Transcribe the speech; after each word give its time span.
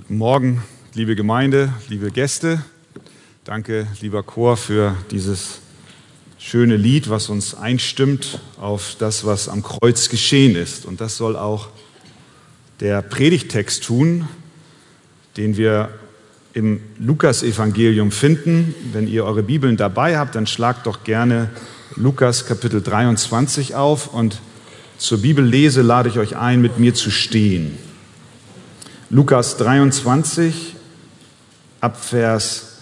Guten 0.00 0.16
Morgen, 0.16 0.62
liebe 0.94 1.14
Gemeinde, 1.14 1.74
liebe 1.90 2.10
Gäste. 2.10 2.64
Danke, 3.44 3.86
lieber 4.00 4.22
Chor, 4.22 4.56
für 4.56 4.96
dieses 5.10 5.58
schöne 6.38 6.76
Lied, 6.76 7.10
was 7.10 7.28
uns 7.28 7.54
einstimmt 7.54 8.40
auf 8.58 8.96
das, 8.98 9.26
was 9.26 9.50
am 9.50 9.62
Kreuz 9.62 10.08
geschehen 10.08 10.56
ist. 10.56 10.86
Und 10.86 11.02
das 11.02 11.18
soll 11.18 11.36
auch 11.36 11.68
der 12.80 13.02
Predigtext 13.02 13.84
tun, 13.84 14.26
den 15.36 15.58
wir 15.58 15.90
im 16.54 16.80
Lukasevangelium 16.98 18.10
finden. 18.10 18.74
Wenn 18.94 19.06
ihr 19.06 19.26
eure 19.26 19.42
Bibeln 19.42 19.76
dabei 19.76 20.16
habt, 20.16 20.34
dann 20.34 20.46
schlagt 20.46 20.86
doch 20.86 21.04
gerne 21.04 21.50
Lukas 21.94 22.46
Kapitel 22.46 22.80
23 22.80 23.74
auf 23.74 24.14
und 24.14 24.40
zur 24.96 25.20
Bibellese 25.20 25.82
lade 25.82 26.08
ich 26.08 26.18
euch 26.18 26.36
ein, 26.36 26.62
mit 26.62 26.78
mir 26.78 26.94
zu 26.94 27.10
stehen. 27.10 27.89
Lukas 29.12 29.56
23 29.56 30.76
ab 31.80 32.00
Vers 32.00 32.76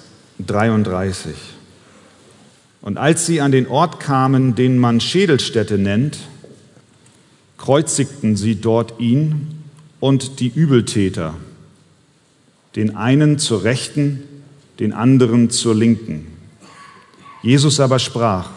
33. 0.47 1.34
Und 2.83 2.98
als 2.98 3.25
sie 3.25 3.41
an 3.41 3.51
den 3.51 3.66
Ort 3.66 3.98
kamen, 3.98 4.55
den 4.55 4.77
man 4.77 5.01
Schädelstätte 5.01 5.79
nennt, 5.79 6.19
kreuzigten 7.56 8.37
sie 8.37 8.56
dort 8.56 9.01
ihn 9.01 9.65
und 10.01 10.39
die 10.41 10.48
Übeltäter, 10.48 11.34
den 12.77 12.95
einen 12.95 13.39
zur 13.39 13.65
Rechten, 13.65 14.23
den 14.81 14.92
anderen 14.92 15.48
zur 15.48 15.75
Linken. 15.75 16.27
Jesus 17.42 17.81
aber 17.81 17.98
sprach, 17.98 18.51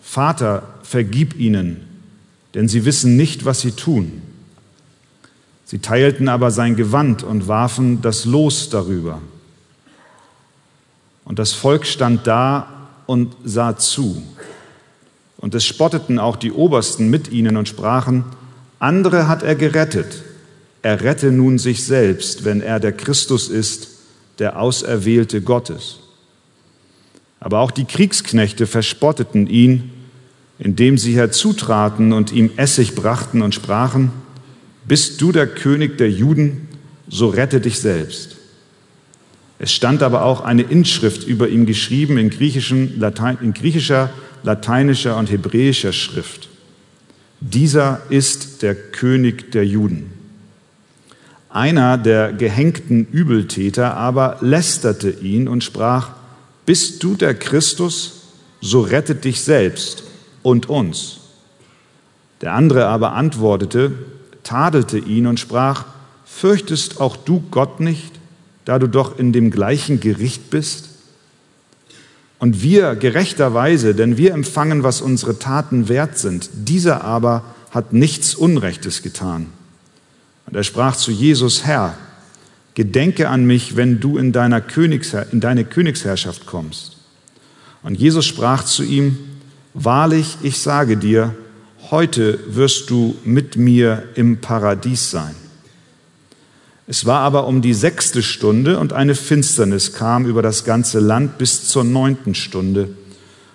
Vater, 0.00 0.62
vergib 0.82 1.38
ihnen, 1.38 1.82
denn 2.54 2.66
sie 2.66 2.86
wissen 2.86 3.14
nicht, 3.18 3.44
was 3.44 3.60
sie 3.60 3.72
tun. 3.72 4.22
Sie 5.74 5.80
teilten 5.80 6.28
aber 6.28 6.52
sein 6.52 6.76
Gewand 6.76 7.24
und 7.24 7.48
warfen 7.48 8.00
das 8.00 8.26
Los 8.26 8.70
darüber. 8.70 9.20
Und 11.24 11.40
das 11.40 11.52
Volk 11.52 11.84
stand 11.84 12.28
da 12.28 12.68
und 13.06 13.34
sah 13.42 13.76
zu. 13.76 14.22
Und 15.36 15.52
es 15.56 15.64
spotteten 15.64 16.20
auch 16.20 16.36
die 16.36 16.52
Obersten 16.52 17.10
mit 17.10 17.32
ihnen 17.32 17.56
und 17.56 17.68
sprachen, 17.68 18.24
andere 18.78 19.26
hat 19.26 19.42
er 19.42 19.56
gerettet, 19.56 20.22
er 20.82 21.02
rette 21.02 21.32
nun 21.32 21.58
sich 21.58 21.84
selbst, 21.84 22.44
wenn 22.44 22.60
er 22.60 22.78
der 22.78 22.92
Christus 22.92 23.48
ist, 23.48 23.88
der 24.38 24.60
Auserwählte 24.60 25.40
Gottes. 25.40 25.98
Aber 27.40 27.58
auch 27.58 27.72
die 27.72 27.84
Kriegsknechte 27.84 28.68
verspotteten 28.68 29.48
ihn, 29.48 29.90
indem 30.60 30.98
sie 30.98 31.16
herzutraten 31.16 32.12
und 32.12 32.30
ihm 32.30 32.52
Essig 32.58 32.94
brachten 32.94 33.42
und 33.42 33.56
sprachen, 33.56 34.12
bist 34.86 35.20
du 35.20 35.32
der 35.32 35.46
König 35.46 35.98
der 35.98 36.10
Juden, 36.10 36.68
so 37.08 37.28
rette 37.28 37.60
dich 37.60 37.78
selbst. 37.78 38.36
Es 39.58 39.72
stand 39.72 40.02
aber 40.02 40.24
auch 40.24 40.40
eine 40.40 40.62
Inschrift 40.62 41.24
über 41.24 41.48
ihm 41.48 41.64
geschrieben 41.66 42.18
in, 42.18 42.30
Latein, 42.98 43.38
in 43.40 43.54
griechischer, 43.54 44.10
lateinischer 44.42 45.16
und 45.16 45.30
hebräischer 45.30 45.92
Schrift. 45.92 46.48
Dieser 47.40 48.02
ist 48.10 48.62
der 48.62 48.74
König 48.74 49.52
der 49.52 49.66
Juden. 49.66 50.12
Einer 51.50 51.98
der 51.98 52.32
gehängten 52.32 53.06
Übeltäter 53.06 53.96
aber 53.96 54.38
lästerte 54.40 55.10
ihn 55.10 55.46
und 55.46 55.62
sprach, 55.62 56.10
bist 56.66 57.02
du 57.02 57.14
der 57.14 57.34
Christus, 57.34 58.22
so 58.60 58.80
rette 58.80 59.14
dich 59.14 59.42
selbst 59.42 60.04
und 60.42 60.68
uns. 60.68 61.20
Der 62.40 62.54
andere 62.54 62.86
aber 62.86 63.12
antwortete, 63.12 63.92
tadelte 64.44 64.98
ihn 64.98 65.26
und 65.26 65.40
sprach, 65.40 65.86
fürchtest 66.24 67.00
auch 67.00 67.16
du 67.16 67.42
Gott 67.50 67.80
nicht, 67.80 68.12
da 68.64 68.78
du 68.78 68.88
doch 68.88 69.18
in 69.18 69.32
dem 69.32 69.50
gleichen 69.50 70.00
Gericht 70.00 70.50
bist? 70.50 70.90
Und 72.38 72.62
wir 72.62 72.94
gerechterweise, 72.94 73.94
denn 73.94 74.16
wir 74.16 74.34
empfangen, 74.34 74.82
was 74.82 75.00
unsere 75.00 75.38
Taten 75.38 75.88
wert 75.88 76.18
sind, 76.18 76.50
dieser 76.52 77.02
aber 77.04 77.42
hat 77.70 77.92
nichts 77.92 78.34
Unrechtes 78.34 79.02
getan. 79.02 79.46
Und 80.46 80.54
er 80.54 80.64
sprach 80.64 80.96
zu 80.96 81.10
Jesus, 81.10 81.64
Herr, 81.64 81.94
gedenke 82.74 83.28
an 83.28 83.46
mich, 83.46 83.76
wenn 83.76 84.00
du 84.00 84.18
in, 84.18 84.32
deiner 84.32 84.60
Königsherr, 84.60 85.26
in 85.32 85.40
deine 85.40 85.64
Königsherrschaft 85.64 86.46
kommst. 86.46 86.98
Und 87.82 87.94
Jesus 87.94 88.26
sprach 88.26 88.64
zu 88.64 88.82
ihm, 88.82 89.18
Wahrlich, 89.74 90.38
ich 90.42 90.58
sage 90.58 90.96
dir, 90.96 91.34
heute 91.90 92.38
wirst 92.48 92.90
du 92.90 93.16
mit 93.24 93.56
mir 93.56 94.04
im 94.14 94.38
Paradies 94.38 95.10
sein. 95.10 95.34
Es 96.86 97.06
war 97.06 97.20
aber 97.20 97.46
um 97.46 97.62
die 97.62 97.74
sechste 97.74 98.22
Stunde 98.22 98.78
und 98.78 98.92
eine 98.92 99.14
Finsternis 99.14 99.94
kam 99.94 100.26
über 100.26 100.42
das 100.42 100.64
ganze 100.64 101.00
Land 101.00 101.38
bis 101.38 101.66
zur 101.68 101.84
neunten 101.84 102.34
Stunde. 102.34 102.90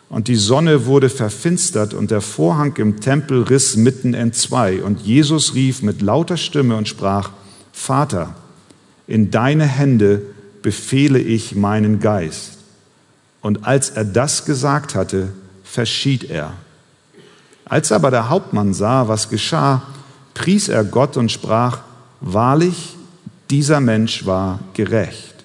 Und 0.10 0.28
die 0.28 0.36
Sonne 0.36 0.88
wurde 0.88 1.10
verfinstert 1.10 1.94
und 1.94 2.10
der 2.10 2.22
Vorhang 2.22 2.76
im 2.78 3.00
Tempel 3.00 3.44
riss 3.44 3.78
mitten 3.78 4.16
entzwei. 4.16 4.82
Und 4.82 5.02
Jesus 5.02 5.54
rief 5.54 5.84
mit 5.84 6.02
lauter 6.02 6.38
Stimme 6.38 6.76
und 6.76 6.88
sprach, 6.88 7.30
Vater, 7.72 8.36
in 9.06 9.30
deine 9.30 9.66
Hände 9.66 10.24
befehle 10.64 11.20
ich 11.20 11.56
meinen 11.56 12.00
Geist. 12.00 12.58
Und 13.42 13.66
als 13.66 13.92
er 13.92 14.04
das 14.04 14.46
gesagt 14.46 14.96
hatte, 14.96 15.30
verschied 15.64 16.24
er. 16.30 16.54
Als 17.70 17.92
aber 17.92 18.10
der 18.10 18.30
Hauptmann 18.30 18.74
sah, 18.74 19.08
was 19.08 19.30
geschah, 19.30 19.84
pries 20.34 20.68
er 20.68 20.84
Gott 20.84 21.18
und 21.18 21.32
sprach, 21.32 21.82
wahrlich, 22.20 22.96
dieser 23.52 23.80
Mensch 23.80 24.26
war 24.26 24.60
gerecht. 24.74 25.36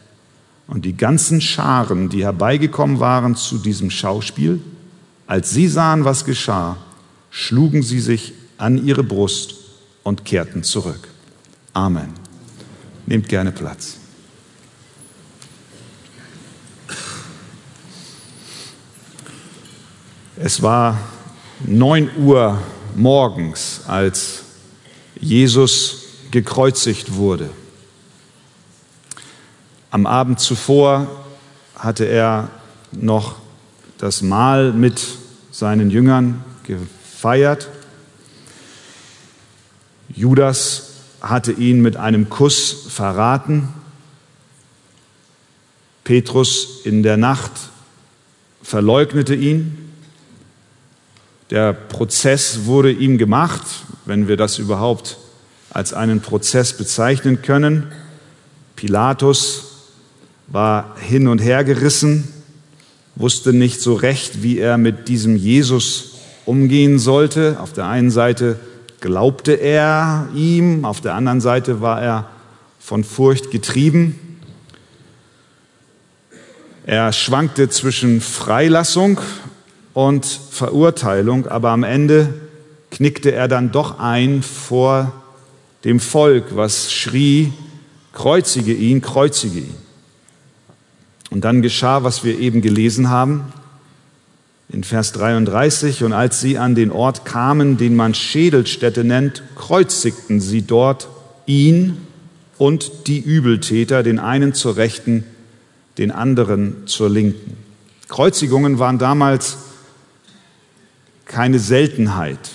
Und 0.66 0.86
die 0.86 0.96
ganzen 0.96 1.42
Scharen, 1.42 2.08
die 2.08 2.24
herbeigekommen 2.24 2.98
waren 2.98 3.36
zu 3.36 3.58
diesem 3.58 3.90
Schauspiel, 3.90 4.62
als 5.26 5.50
sie 5.50 5.68
sahen, 5.68 6.04
was 6.04 6.24
geschah, 6.24 6.78
schlugen 7.30 7.82
sie 7.82 8.00
sich 8.00 8.32
an 8.56 8.84
ihre 8.84 9.02
Brust 9.02 9.56
und 10.02 10.24
kehrten 10.24 10.62
zurück. 10.62 11.08
Amen. 11.74 12.08
Nehmt 13.06 13.28
gerne 13.28 13.52
Platz. 13.52 13.98
Es 20.36 20.62
war 20.62 20.98
9 21.66 22.10
Uhr 22.18 22.60
morgens, 22.94 23.80
als 23.86 24.42
Jesus 25.18 26.02
gekreuzigt 26.30 27.14
wurde. 27.14 27.48
Am 29.90 30.06
Abend 30.06 30.40
zuvor 30.40 31.24
hatte 31.74 32.04
er 32.04 32.50
noch 32.92 33.36
das 33.96 34.20
Mahl 34.20 34.72
mit 34.72 35.00
seinen 35.50 35.90
Jüngern 35.90 36.44
gefeiert. 36.64 37.70
Judas 40.08 40.90
hatte 41.22 41.52
ihn 41.52 41.80
mit 41.80 41.96
einem 41.96 42.28
Kuss 42.28 42.86
verraten. 42.88 43.72
Petrus 46.02 46.84
in 46.84 47.02
der 47.02 47.16
Nacht 47.16 47.52
verleugnete 48.62 49.34
ihn. 49.34 49.83
Der 51.50 51.72
Prozess 51.72 52.64
wurde 52.64 52.90
ihm 52.90 53.18
gemacht, 53.18 53.62
wenn 54.06 54.28
wir 54.28 54.36
das 54.36 54.58
überhaupt 54.58 55.18
als 55.70 55.92
einen 55.92 56.20
Prozess 56.20 56.72
bezeichnen 56.72 57.42
können. 57.42 57.92
Pilatus 58.76 59.64
war 60.46 60.96
hin 60.98 61.28
und 61.28 61.40
her 61.40 61.64
gerissen, 61.64 62.32
wusste 63.16 63.52
nicht 63.52 63.80
so 63.80 63.94
recht, 63.94 64.42
wie 64.42 64.58
er 64.58 64.78
mit 64.78 65.08
diesem 65.08 65.36
Jesus 65.36 66.12
umgehen 66.46 66.98
sollte. 66.98 67.58
Auf 67.60 67.72
der 67.72 67.86
einen 67.86 68.10
Seite 68.10 68.58
glaubte 69.00 69.52
er 69.52 70.28
ihm, 70.34 70.84
auf 70.84 71.00
der 71.00 71.14
anderen 71.14 71.40
Seite 71.40 71.80
war 71.80 72.00
er 72.00 72.28
von 72.78 73.04
Furcht 73.04 73.50
getrieben. 73.50 74.18
Er 76.86 77.12
schwankte 77.12 77.68
zwischen 77.68 78.20
Freilassung 78.20 79.20
und 79.94 80.26
Verurteilung, 80.26 81.46
aber 81.46 81.70
am 81.70 81.84
Ende 81.84 82.34
knickte 82.90 83.32
er 83.32 83.48
dann 83.48 83.72
doch 83.72 83.98
ein 83.98 84.42
vor 84.42 85.12
dem 85.84 86.00
Volk, 86.00 86.56
was 86.56 86.92
schrie, 86.92 87.52
kreuzige 88.12 88.72
ihn, 88.72 89.00
kreuzige 89.00 89.60
ihn. 89.60 89.74
Und 91.30 91.44
dann 91.44 91.62
geschah, 91.62 92.04
was 92.04 92.24
wir 92.24 92.38
eben 92.38 92.60
gelesen 92.60 93.08
haben 93.08 93.52
in 94.68 94.84
Vers 94.84 95.12
33, 95.12 96.04
und 96.04 96.12
als 96.12 96.40
sie 96.40 96.58
an 96.58 96.74
den 96.74 96.90
Ort 96.90 97.24
kamen, 97.24 97.76
den 97.76 97.96
man 97.96 98.14
Schädelstätte 98.14 99.04
nennt, 99.04 99.42
kreuzigten 99.56 100.40
sie 100.40 100.62
dort 100.62 101.08
ihn 101.46 101.98
und 102.58 103.06
die 103.06 103.20
Übeltäter, 103.20 104.02
den 104.02 104.18
einen 104.18 104.54
zur 104.54 104.76
Rechten, 104.76 105.24
den 105.98 106.10
anderen 106.10 106.86
zur 106.86 107.10
Linken. 107.10 107.56
Kreuzigungen 108.08 108.78
waren 108.78 108.98
damals 108.98 109.58
keine 111.24 111.58
Seltenheit. 111.58 112.50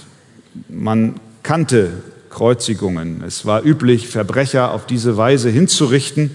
Man 0.68 1.16
kannte 1.44 1.92
Kreuzigungen. 2.30 3.24
Es 3.26 3.46
war 3.46 3.64
üblich, 3.64 4.08
Verbrecher 4.08 4.72
auf 4.72 4.86
diese 4.86 5.18
Weise 5.18 5.50
hinzurichten. 5.50 6.32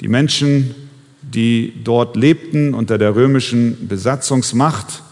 Die 0.00 0.08
Menschen, 0.08 0.74
die 1.22 1.72
dort 1.82 2.16
lebten 2.16 2.74
unter 2.74 2.98
der 2.98 3.14
römischen 3.14 3.88
Besatzungsmacht, 3.88 5.02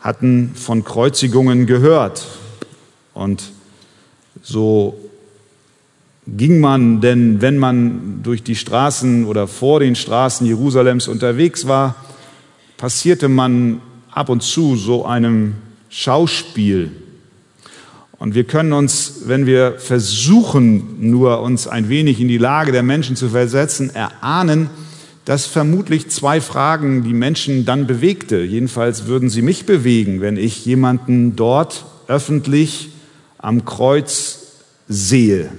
hatten 0.00 0.52
von 0.54 0.84
Kreuzigungen 0.84 1.66
gehört. 1.66 2.26
Und 3.14 3.52
so 4.42 4.98
ging 6.26 6.60
man 6.60 7.00
denn, 7.00 7.40
wenn 7.40 7.58
man 7.58 8.22
durch 8.22 8.42
die 8.42 8.56
Straßen 8.56 9.24
oder 9.24 9.48
vor 9.48 9.80
den 9.80 9.94
Straßen 9.96 10.46
Jerusalems 10.46 11.08
unterwegs 11.08 11.66
war, 11.66 11.96
passierte 12.76 13.28
man 13.28 13.80
ab 14.10 14.28
und 14.28 14.42
zu 14.42 14.76
so 14.76 15.04
einem 15.06 15.54
Schauspiel. 15.88 16.90
Und 18.18 18.34
wir 18.34 18.44
können 18.44 18.72
uns, 18.72 19.22
wenn 19.26 19.46
wir 19.46 19.74
versuchen, 19.78 21.08
nur 21.08 21.40
uns 21.40 21.68
ein 21.68 21.88
wenig 21.88 22.20
in 22.20 22.28
die 22.28 22.38
Lage 22.38 22.72
der 22.72 22.82
Menschen 22.82 23.14
zu 23.14 23.28
versetzen, 23.28 23.94
erahnen, 23.94 24.70
dass 25.24 25.46
vermutlich 25.46 26.08
zwei 26.08 26.40
Fragen 26.40 27.04
die 27.04 27.12
Menschen 27.12 27.64
dann 27.64 27.86
bewegte. 27.86 28.40
Jedenfalls 28.42 29.06
würden 29.06 29.28
sie 29.28 29.42
mich 29.42 29.66
bewegen, 29.66 30.20
wenn 30.20 30.36
ich 30.36 30.64
jemanden 30.64 31.36
dort 31.36 31.84
öffentlich 32.08 32.88
am 33.36 33.64
Kreuz 33.64 34.46
sehe. 34.88 35.50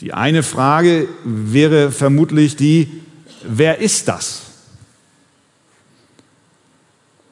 Die 0.00 0.14
eine 0.14 0.42
Frage 0.42 1.06
wäre 1.24 1.92
vermutlich 1.92 2.56
die, 2.56 2.88
wer 3.46 3.78
ist 3.78 4.08
das? 4.08 4.42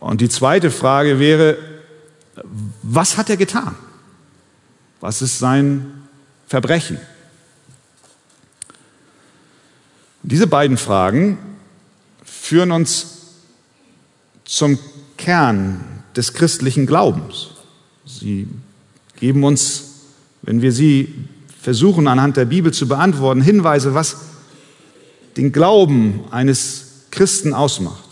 Und 0.00 0.22
die 0.22 0.28
zweite 0.28 0.70
Frage 0.70 1.18
wäre, 1.18 1.58
was 2.82 3.16
hat 3.16 3.28
er 3.28 3.36
getan? 3.36 3.76
Was 5.00 5.22
ist 5.22 5.38
sein 5.38 6.08
Verbrechen? 6.46 6.98
Diese 10.22 10.46
beiden 10.46 10.76
Fragen 10.76 11.38
führen 12.24 12.72
uns 12.72 13.18
zum 14.44 14.78
Kern 15.16 16.02
des 16.16 16.32
christlichen 16.32 16.86
Glaubens. 16.86 17.50
Sie 18.04 18.48
geben 19.16 19.44
uns, 19.44 19.84
wenn 20.42 20.62
wir 20.62 20.72
sie 20.72 21.14
versuchen 21.60 22.08
anhand 22.08 22.36
der 22.36 22.46
Bibel 22.46 22.72
zu 22.72 22.88
beantworten, 22.88 23.42
Hinweise, 23.42 23.94
was 23.94 24.16
den 25.36 25.52
Glauben 25.52 26.24
eines 26.30 27.04
Christen 27.10 27.54
ausmacht. 27.54 28.09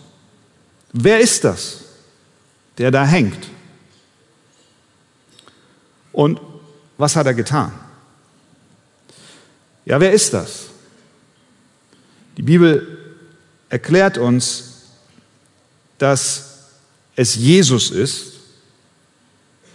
Wer 0.92 1.20
ist 1.20 1.44
das, 1.44 1.80
der 2.78 2.90
da 2.90 3.04
hängt? 3.04 3.48
Und 6.12 6.40
was 6.96 7.14
hat 7.14 7.26
er 7.26 7.34
getan? 7.34 7.72
Ja, 9.84 10.00
wer 10.00 10.12
ist 10.12 10.34
das? 10.34 10.66
Die 12.36 12.42
Bibel 12.42 12.98
erklärt 13.68 14.18
uns, 14.18 14.64
dass 15.98 16.68
es 17.16 17.34
Jesus 17.34 17.90
ist 17.90 18.32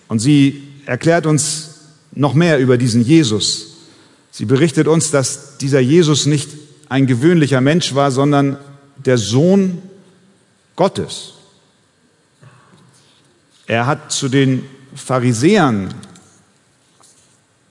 und 0.07 0.19
sie 0.19 0.68
erklärt 0.86 1.25
uns 1.25 1.69
noch 2.12 2.33
mehr 2.33 2.60
über 2.60 2.77
diesen 2.77 3.04
Jesus. 3.04 3.77
Sie 4.31 4.45
berichtet 4.45 4.88
uns, 4.88 5.12
dass 5.12 5.57
dieser 5.57 5.80
Jesus 5.80 6.25
nicht 6.25 6.50
ein 6.89 7.07
gewöhnlicher 7.07 7.62
Mensch 7.62 7.95
war, 7.95 8.12
sondern 8.12 8.57
der 8.98 9.18
Sohn 9.18 9.81
Gottes. 10.75 11.34
Er 13.66 13.86
hat 13.86 14.12
zu 14.12 14.30
den 14.30 14.68
Pharisäern 14.96 15.94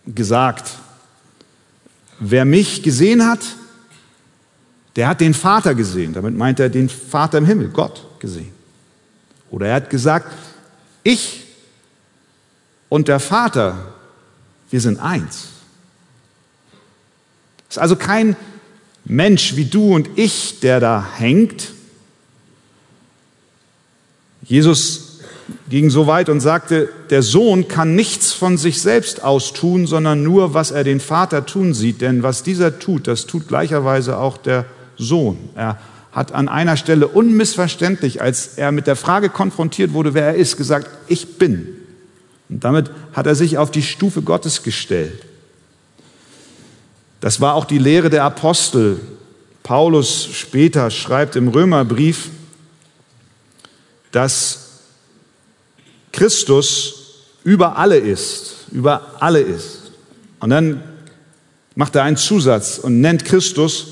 gesagt, 0.07 0.79
wer 2.19 2.45
mich 2.45 2.83
gesehen 2.83 3.27
hat, 3.27 3.41
der 4.97 5.09
hat 5.09 5.21
den 5.21 5.35
Vater 5.35 5.75
gesehen. 5.75 6.13
Damit 6.13 6.37
meint 6.37 6.61
er 6.61 6.69
den 6.69 6.89
Vater 6.89 7.39
im 7.39 7.47
Himmel, 7.47 7.69
Gott 7.69 8.05
gesehen. 8.19 8.53
Oder 9.51 9.69
er 9.69 9.75
hat 9.77 9.91
gesagt, 9.91 10.33
ich 11.03 11.45
und 12.89 13.09
der 13.09 13.21
Vater, 13.21 13.95
wir 14.71 14.81
sind 14.81 14.99
eins. 14.99 15.49
Es 17.69 17.77
ist 17.77 17.79
also 17.79 17.97
kein 17.97 18.37
Mensch 19.05 19.57
wie 19.57 19.65
du 19.65 19.95
und 19.95 20.11
ich, 20.17 20.61
der 20.61 20.79
da 20.79 21.07
hängt. 21.17 21.73
Jesus 24.53 25.21
ging 25.71 25.89
so 25.89 26.07
weit 26.07 26.29
und 26.29 26.41
sagte, 26.41 26.91
der 27.09 27.23
Sohn 27.23 27.69
kann 27.69 27.95
nichts 27.95 28.35
von 28.35 28.59
sich 28.59 28.83
selbst 28.83 29.25
aus 29.25 29.55
tun, 29.55 29.87
sondern 29.87 30.23
nur, 30.23 30.53
was 30.53 30.73
er 30.73 30.85
den 30.85 31.01
Vater 31.01 31.47
tun 31.47 31.73
sieht. 31.73 32.03
Denn 32.03 32.23
was 32.23 32.43
dieser 32.43 32.79
tut, 32.79 33.07
das 33.07 33.25
tut 33.25 33.49
gleicherweise 33.49 34.19
auch 34.19 34.37
der 34.37 34.67
Sohn. 34.99 35.39
Er 35.55 35.79
hat 36.13 36.33
an 36.33 36.49
einer 36.49 36.77
Stelle 36.77 37.09
unmissverständlich, 37.09 38.21
als 38.21 38.59
er 38.59 38.73
mit 38.73 38.87
der 38.87 38.95
Frage 38.95 39.31
konfrontiert 39.31 39.95
wurde, 39.95 40.13
wer 40.13 40.27
er 40.27 40.35
ist, 40.35 40.59
gesagt, 40.59 40.87
ich 41.09 41.39
bin. 41.39 41.69
Und 42.51 42.63
damit 42.63 42.91
hat 43.15 43.27
er 43.27 43.35
sich 43.35 43.57
auf 43.57 43.71
die 43.71 43.81
Stufe 43.81 44.21
Gottes 44.21 44.63
gestellt. 44.63 45.25
Das 47.23 47.41
war 47.41 47.55
auch 47.55 47.65
die 47.65 47.79
Lehre 47.79 48.11
der 48.11 48.25
Apostel. 48.25 49.01
Paulus 49.63 50.29
später 50.31 50.91
schreibt 50.91 51.37
im 51.37 51.49
Römerbrief, 51.49 52.29
dass 54.13 54.69
Christus 56.13 56.95
über 57.45 57.77
alle 57.77 57.97
ist, 57.97 58.67
über 58.71 59.17
alle 59.21 59.41
ist. 59.41 59.93
Und 60.39 60.51
dann 60.51 60.83
macht 61.75 61.97
er 61.97 62.05
einen 62.05 62.17
Zusatz 62.17 62.79
und 62.79 63.01
nennt 63.01 63.25
Christus 63.25 63.87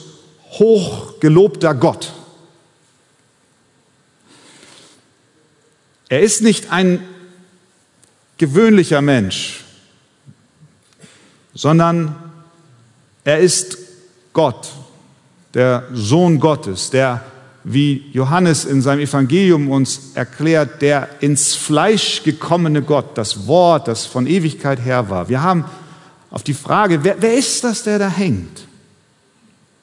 hochgelobter 0.51 1.75
Gott. 1.75 2.13
Er 6.09 6.21
ist 6.21 6.43
nicht 6.43 6.73
ein 6.73 7.07
gewöhnlicher 8.37 9.01
Mensch, 9.01 9.65
sondern 11.55 12.15
er 13.23 13.39
ist 13.39 13.79
Gott, 14.33 14.69
der 15.55 15.87
Sohn 15.93 16.41
Gottes, 16.41 16.91
der, 16.91 17.23
wie 17.73 18.05
Johannes 18.13 18.65
in 18.65 18.83
seinem 18.83 19.01
Evangelium 19.01 19.71
uns 19.71 20.13
erklärt, 20.15 20.83
der 20.83 21.09
ins 21.21 21.55
Fleisch 21.55 22.23
gekommene 22.23 22.83
Gott, 22.83 23.17
das 23.17 23.47
Wort, 23.47 23.89
das 23.89 24.07
von 24.07 24.27
Ewigkeit 24.27 24.85
her 24.85 25.11
war. 25.11 25.29
Wir 25.29 25.43
haben 25.43 25.65
auf 26.31 26.43
die 26.43 26.55
Frage, 26.55 27.05
wer, 27.05 27.21
wer 27.21 27.35
ist 27.35 27.65
das, 27.65 27.83
der 27.83 27.99
da 27.99 28.09
hängt? 28.09 28.67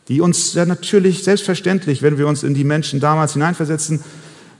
Die 0.07 0.21
uns 0.21 0.53
ja 0.53 0.65
natürlich 0.65 1.23
selbstverständlich, 1.23 2.01
wenn 2.01 2.17
wir 2.17 2.27
uns 2.27 2.43
in 2.43 2.53
die 2.53 2.63
Menschen 2.63 2.99
damals 2.99 3.33
hineinversetzen, 3.33 4.01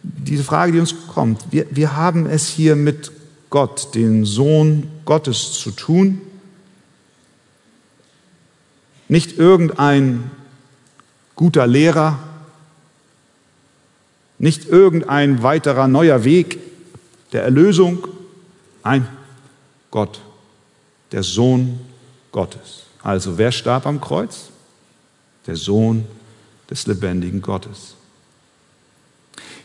diese 0.04 0.44
Frage, 0.44 0.74
die 0.74 0.80
uns 0.80 0.96
kommt. 1.08 1.46
Wir, 1.52 1.66
wir 1.72 1.96
haben 1.96 2.26
es 2.26 2.48
hier 2.48 2.76
mit 2.76 3.12
Gott, 3.50 3.96
den 3.96 4.26
Sohn 4.26 4.88
Gottes 5.06 5.54
zu 5.54 5.72
tun. 5.72 6.22
Nicht 9.08 9.38
irgendein 9.38 10.30
guter 11.36 11.66
Lehrer, 11.66 12.20
nicht 14.40 14.66
irgendein 14.66 15.44
weiterer 15.44 15.88
neuer 15.88 16.24
Weg 16.24 16.60
der 17.32 17.44
Erlösung. 17.44 18.08
Nein, 18.84 19.08
Gott, 19.92 20.22
der 21.12 21.24
Sohn 21.24 21.80
Gottes. 22.32 22.84
Also 23.02 23.38
wer 23.38 23.52
starb 23.52 23.86
am 23.86 24.02
Kreuz? 24.02 24.50
Der 25.46 25.56
Sohn 25.56 26.06
des 26.70 26.88
lebendigen 26.88 27.42
Gottes. 27.42 27.96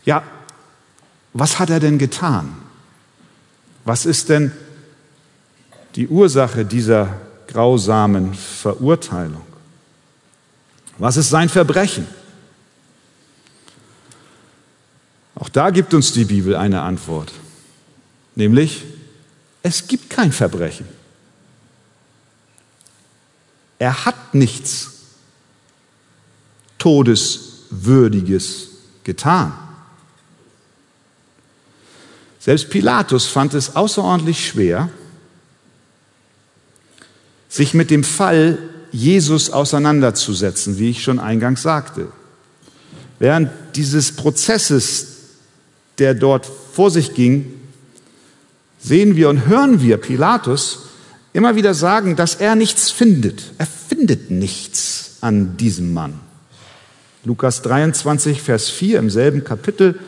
Ja, 0.05 0.23
was 1.33 1.59
hat 1.59 1.69
er 1.69 1.79
denn 1.79 1.97
getan? 1.97 2.55
Was 3.85 4.05
ist 4.05 4.29
denn 4.29 4.51
die 5.95 6.07
Ursache 6.07 6.65
dieser 6.65 7.21
grausamen 7.47 8.33
Verurteilung? 8.33 9.41
Was 10.97 11.17
ist 11.17 11.29
sein 11.29 11.49
Verbrechen? 11.49 12.07
Auch 15.35 15.49
da 15.49 15.69
gibt 15.71 15.93
uns 15.93 16.13
die 16.13 16.25
Bibel 16.25 16.55
eine 16.55 16.81
Antwort, 16.81 17.31
nämlich 18.35 18.83
es 19.63 19.87
gibt 19.87 20.09
kein 20.09 20.31
Verbrechen. 20.31 20.87
Er 23.79 24.05
hat 24.05 24.33
nichts 24.33 24.91
Todeswürdiges 26.77 28.67
getan. 29.03 29.53
Selbst 32.39 32.69
Pilatus 32.69 33.25
fand 33.25 33.53
es 33.53 33.75
außerordentlich 33.75 34.45
schwer, 34.45 34.89
sich 37.47 37.73
mit 37.73 37.89
dem 37.89 38.03
Fall 38.03 38.57
Jesus 38.91 39.49
auseinanderzusetzen, 39.49 40.77
wie 40.77 40.89
ich 40.89 41.03
schon 41.03 41.19
eingangs 41.19 41.61
sagte. 41.61 42.11
Während 43.17 43.49
dieses 43.75 44.13
Prozesses, 44.15 45.12
der 45.99 46.13
dort 46.13 46.45
vor 46.45 46.91
sich 46.91 47.13
ging, 47.13 47.53
sehen 48.79 49.15
wir 49.15 49.29
und 49.29 49.45
hören 49.45 49.81
wir 49.81 49.97
Pilatus 49.97 50.87
immer 51.33 51.55
wieder 51.55 51.73
sagen, 51.73 52.15
dass 52.15 52.35
er 52.35 52.55
nichts 52.55 52.91
findet. 52.91 53.43
Er 53.57 53.65
findet 53.65 54.29
nichts 54.29 55.17
an 55.21 55.57
diesem 55.57 55.93
Mann. 55.93 56.19
Lukas 57.23 57.61
23, 57.61 58.41
Vers 58.41 58.69
4 58.69 58.99
im 58.99 59.09
selben 59.09 59.43
Kapitel, 59.43 59.99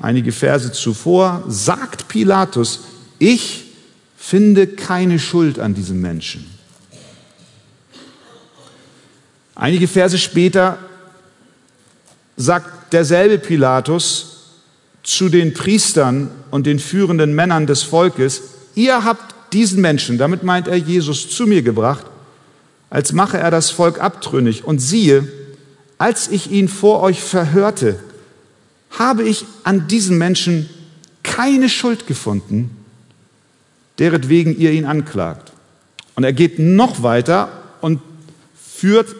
einige 0.00 0.32
Verse 0.32 0.72
zuvor, 0.72 1.44
sagt 1.48 2.08
Pilatus, 2.08 2.80
ich 3.18 3.64
finde 4.16 4.68
keine 4.68 5.18
Schuld 5.18 5.58
an 5.58 5.74
diesem 5.74 6.00
Menschen. 6.00 6.46
Einige 9.54 9.88
Verse 9.88 10.16
später 10.16 10.78
sagt 12.36 12.92
derselbe 12.92 13.38
Pilatus 13.38 14.31
zu 15.02 15.28
den 15.28 15.54
Priestern 15.54 16.30
und 16.50 16.66
den 16.66 16.78
führenden 16.78 17.34
Männern 17.34 17.66
des 17.66 17.82
Volkes, 17.82 18.42
ihr 18.74 19.04
habt 19.04 19.34
diesen 19.52 19.80
Menschen, 19.80 20.18
damit 20.18 20.42
meint 20.42 20.68
er 20.68 20.76
Jesus, 20.76 21.28
zu 21.28 21.46
mir 21.46 21.62
gebracht, 21.62 22.06
als 22.90 23.12
mache 23.12 23.38
er 23.38 23.50
das 23.50 23.70
Volk 23.70 24.00
abtrünnig. 24.00 24.64
Und 24.64 24.78
siehe, 24.78 25.26
als 25.98 26.28
ich 26.28 26.50
ihn 26.50 26.68
vor 26.68 27.00
euch 27.00 27.22
verhörte, 27.22 27.98
habe 28.90 29.22
ich 29.22 29.44
an 29.64 29.88
diesem 29.88 30.18
Menschen 30.18 30.68
keine 31.22 31.68
Schuld 31.68 32.06
gefunden, 32.06 32.76
deretwegen 33.98 34.58
ihr 34.58 34.72
ihn 34.72 34.84
anklagt. 34.84 35.52
Und 36.14 36.24
er 36.24 36.32
geht 36.32 36.58
noch 36.58 37.02
weiter 37.02 37.48
und 37.80 38.00
führt 38.54 39.14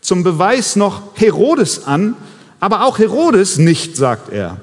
zum 0.00 0.22
Beweis 0.22 0.76
noch 0.76 1.02
Herodes 1.14 1.86
an, 1.86 2.16
aber 2.60 2.84
auch 2.84 2.98
Herodes 2.98 3.58
nicht, 3.58 3.96
sagt 3.96 4.32
er. 4.32 4.60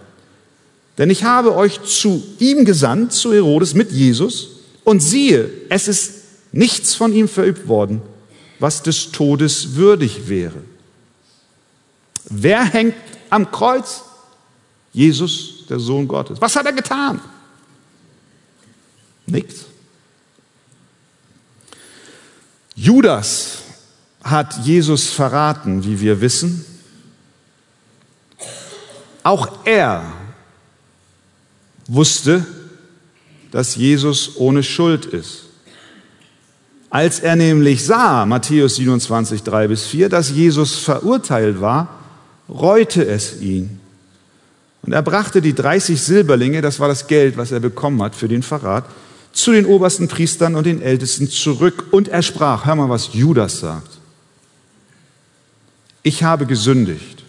Denn 1.01 1.09
ich 1.09 1.23
habe 1.23 1.55
euch 1.55 1.81
zu 1.81 2.23
ihm 2.37 2.63
gesandt, 2.63 3.11
zu 3.11 3.33
Herodes 3.33 3.73
mit 3.73 3.91
Jesus, 3.91 4.49
und 4.83 4.99
siehe, 4.99 5.49
es 5.67 5.87
ist 5.87 6.13
nichts 6.51 6.93
von 6.93 7.11
ihm 7.11 7.27
verübt 7.27 7.67
worden, 7.67 8.03
was 8.59 8.83
des 8.83 9.11
Todes 9.11 9.73
würdig 9.73 10.29
wäre. 10.29 10.61
Wer 12.25 12.63
hängt 12.63 12.93
am 13.31 13.49
Kreuz? 13.49 14.03
Jesus, 14.93 15.65
der 15.67 15.79
Sohn 15.79 16.07
Gottes. 16.07 16.39
Was 16.39 16.55
hat 16.55 16.67
er 16.67 16.73
getan? 16.73 17.19
Nichts. 19.25 19.65
Judas 22.75 23.57
hat 24.23 24.63
Jesus 24.63 25.09
verraten, 25.09 25.83
wie 25.83 25.99
wir 25.99 26.21
wissen. 26.21 26.63
Auch 29.23 29.65
er 29.65 30.20
wusste, 31.93 32.45
dass 33.51 33.75
Jesus 33.75 34.37
ohne 34.37 34.63
Schuld 34.63 35.05
ist. 35.05 35.43
Als 36.89 37.19
er 37.19 37.35
nämlich 37.35 37.85
sah, 37.85 38.25
Matthäus 38.25 38.75
27, 38.75 39.43
3 39.43 39.67
bis 39.67 39.85
4, 39.85 40.09
dass 40.09 40.29
Jesus 40.29 40.79
verurteilt 40.79 41.61
war, 41.61 41.99
reute 42.49 43.05
es 43.05 43.41
ihn. 43.41 43.79
Und 44.81 44.93
er 44.93 45.01
brachte 45.01 45.41
die 45.41 45.53
30 45.53 46.01
Silberlinge, 46.01 46.61
das 46.61 46.79
war 46.79 46.87
das 46.87 47.07
Geld, 47.07 47.37
was 47.37 47.51
er 47.51 47.59
bekommen 47.59 48.01
hat 48.01 48.15
für 48.15 48.27
den 48.27 48.43
Verrat, 48.43 48.85
zu 49.31 49.51
den 49.51 49.65
obersten 49.65 50.07
Priestern 50.07 50.55
und 50.55 50.65
den 50.65 50.81
Ältesten 50.81 51.29
zurück. 51.29 51.85
Und 51.91 52.07
er 52.07 52.23
sprach, 52.23 52.65
hör 52.65 52.75
mal, 52.75 52.89
was 52.89 53.13
Judas 53.13 53.59
sagt. 53.59 53.99
Ich 56.03 56.23
habe 56.23 56.45
gesündigt, 56.45 57.23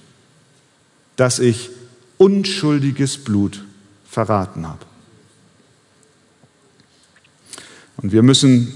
dass 1.16 1.38
ich 1.38 1.70
unschuldiges 2.16 3.18
Blut 3.18 3.62
verraten 4.12 4.68
habe. 4.68 4.84
Und 7.96 8.12
wir 8.12 8.22
müssen 8.22 8.74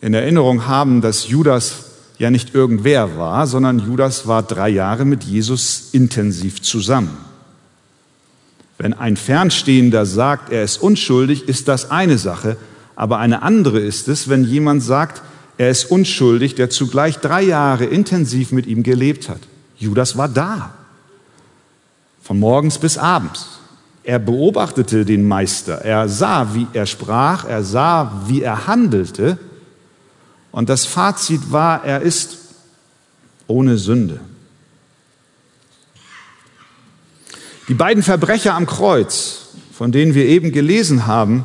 in 0.00 0.14
Erinnerung 0.14 0.68
haben, 0.68 1.00
dass 1.00 1.26
Judas 1.26 1.86
ja 2.18 2.30
nicht 2.30 2.54
irgendwer 2.54 3.18
war, 3.18 3.48
sondern 3.48 3.80
Judas 3.80 4.28
war 4.28 4.44
drei 4.44 4.68
Jahre 4.68 5.04
mit 5.04 5.24
Jesus 5.24 5.88
intensiv 5.90 6.62
zusammen. 6.62 7.16
Wenn 8.76 8.94
ein 8.94 9.16
Fernstehender 9.16 10.06
sagt, 10.06 10.52
er 10.52 10.62
ist 10.62 10.76
unschuldig, 10.76 11.48
ist 11.48 11.66
das 11.66 11.90
eine 11.90 12.16
Sache, 12.16 12.56
aber 12.94 13.18
eine 13.18 13.42
andere 13.42 13.80
ist 13.80 14.06
es, 14.06 14.28
wenn 14.28 14.44
jemand 14.44 14.84
sagt, 14.84 15.20
er 15.56 15.70
ist 15.70 15.90
unschuldig, 15.90 16.54
der 16.54 16.70
zugleich 16.70 17.18
drei 17.18 17.42
Jahre 17.42 17.86
intensiv 17.86 18.52
mit 18.52 18.68
ihm 18.68 18.84
gelebt 18.84 19.28
hat. 19.28 19.40
Judas 19.78 20.16
war 20.16 20.28
da, 20.28 20.74
von 22.22 22.38
morgens 22.38 22.78
bis 22.78 22.98
abends. 22.98 23.57
Er 24.08 24.18
beobachtete 24.18 25.04
den 25.04 25.28
Meister, 25.28 25.82
er 25.84 26.08
sah, 26.08 26.54
wie 26.54 26.66
er 26.72 26.86
sprach, 26.86 27.44
er 27.44 27.62
sah, 27.62 28.22
wie 28.24 28.40
er 28.40 28.66
handelte. 28.66 29.38
Und 30.50 30.70
das 30.70 30.86
Fazit 30.86 31.52
war, 31.52 31.84
er 31.84 32.00
ist 32.00 32.38
ohne 33.48 33.76
Sünde. 33.76 34.18
Die 37.68 37.74
beiden 37.74 38.02
Verbrecher 38.02 38.54
am 38.54 38.64
Kreuz, 38.64 39.48
von 39.74 39.92
denen 39.92 40.14
wir 40.14 40.24
eben 40.24 40.52
gelesen 40.52 41.06
haben, 41.06 41.44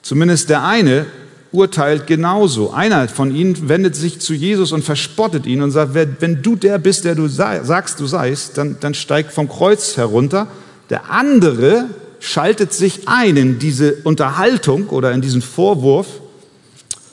zumindest 0.00 0.48
der 0.48 0.62
eine 0.62 1.06
urteilt 1.52 2.06
genauso. 2.06 2.72
Einer 2.72 3.08
von 3.08 3.34
ihnen 3.34 3.68
wendet 3.68 3.96
sich 3.96 4.20
zu 4.20 4.34
Jesus 4.34 4.72
und 4.72 4.84
verspottet 4.84 5.46
ihn 5.46 5.62
und 5.62 5.70
sagt, 5.70 5.94
wenn 5.94 6.42
du 6.42 6.56
der 6.56 6.78
bist, 6.78 7.04
der 7.04 7.14
du 7.14 7.28
sagst, 7.28 8.00
du 8.00 8.06
seist, 8.06 8.58
dann, 8.58 8.76
dann 8.80 8.94
steig 8.94 9.32
vom 9.32 9.48
Kreuz 9.48 9.96
herunter. 9.96 10.48
Der 10.90 11.10
andere 11.10 11.86
schaltet 12.20 12.72
sich 12.72 13.08
ein 13.08 13.36
in 13.36 13.58
diese 13.58 13.94
Unterhaltung 14.04 14.88
oder 14.88 15.12
in 15.12 15.20
diesen 15.20 15.42
Vorwurf 15.42 16.06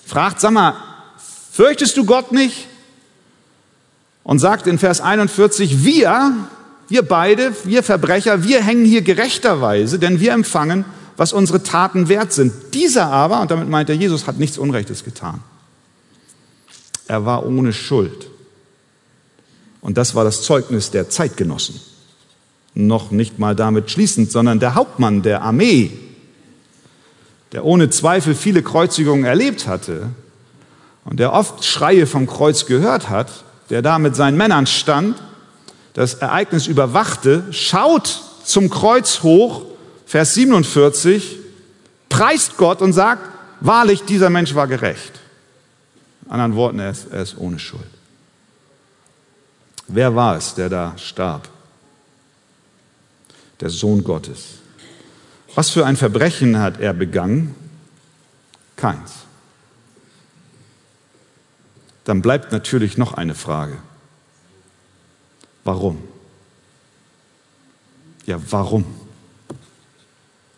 fragt, 0.05 0.41
sag 0.41 0.51
mal, 0.51 0.75
fürchtest 1.51 1.97
du 1.97 2.05
Gott 2.05 2.31
nicht? 2.31 2.67
Und 4.23 4.39
sagt 4.39 4.67
in 4.67 4.79
Vers 4.79 5.01
41, 5.01 5.83
wir, 5.83 6.33
wir 6.87 7.01
beide, 7.01 7.51
wir 7.65 7.83
Verbrecher, 7.83 8.43
wir 8.43 8.61
hängen 8.61 8.85
hier 8.85 9.01
gerechterweise, 9.01 9.99
denn 9.99 10.19
wir 10.19 10.31
empfangen, 10.33 10.85
was 11.17 11.33
unsere 11.33 11.63
Taten 11.63 12.09
wert 12.09 12.33
sind. 12.33 12.53
Dieser 12.73 13.07
aber, 13.07 13.41
und 13.41 13.51
damit 13.51 13.69
meint 13.69 13.89
er, 13.89 13.95
Jesus 13.95 14.27
hat 14.27 14.39
nichts 14.39 14.57
Unrechtes 14.57 15.03
getan. 15.03 15.41
Er 17.07 17.25
war 17.25 17.45
ohne 17.45 17.73
Schuld. 17.73 18.29
Und 19.81 19.97
das 19.97 20.15
war 20.15 20.23
das 20.23 20.41
Zeugnis 20.41 20.91
der 20.91 21.09
Zeitgenossen. 21.09 21.79
Noch 22.73 23.11
nicht 23.11 23.37
mal 23.37 23.55
damit 23.55 23.91
schließend, 23.91 24.31
sondern 24.31 24.59
der 24.59 24.75
Hauptmann 24.75 25.21
der 25.21 25.41
Armee, 25.41 25.91
der 27.51 27.65
ohne 27.65 27.89
Zweifel 27.89 28.33
viele 28.33 28.63
Kreuzigungen 28.63 29.25
erlebt 29.25 29.67
hatte 29.67 30.09
und 31.05 31.19
der 31.19 31.33
oft 31.33 31.63
Schreie 31.63 32.07
vom 32.07 32.25
Kreuz 32.25 32.65
gehört 32.65 33.09
hat, 33.09 33.43
der 33.69 33.81
da 33.81 33.99
mit 33.99 34.15
seinen 34.15 34.37
Männern 34.37 34.65
stand, 34.65 35.21
das 35.93 36.15
Ereignis 36.15 36.65
überwachte, 36.65 37.43
schaut 37.51 38.21
zum 38.43 38.69
Kreuz 38.69 39.21
hoch, 39.21 39.63
Vers 40.13 40.35
47, 40.35 41.39
preist 42.07 42.55
Gott 42.57 42.83
und 42.83 42.93
sagt, 42.93 43.27
wahrlich, 43.61 44.03
dieser 44.03 44.29
Mensch 44.29 44.53
war 44.53 44.67
gerecht. 44.67 45.19
In 46.25 46.31
anderen 46.33 46.55
Worten, 46.55 46.77
er 46.77 46.91
ist, 46.91 47.07
er 47.11 47.23
ist 47.23 47.35
ohne 47.35 47.57
Schuld. 47.57 47.89
Wer 49.87 50.15
war 50.15 50.37
es, 50.37 50.53
der 50.53 50.69
da 50.69 50.95
starb? 50.99 51.49
Der 53.59 53.71
Sohn 53.71 54.03
Gottes. 54.03 54.59
Was 55.55 55.71
für 55.71 55.83
ein 55.83 55.97
Verbrechen 55.97 56.59
hat 56.59 56.79
er 56.79 56.93
begangen? 56.93 57.55
Keins. 58.75 59.13
Dann 62.03 62.21
bleibt 62.21 62.51
natürlich 62.51 62.99
noch 62.99 63.13
eine 63.15 63.33
Frage. 63.33 63.79
Warum? 65.63 66.03
Ja, 68.27 68.37
warum? 68.51 69.02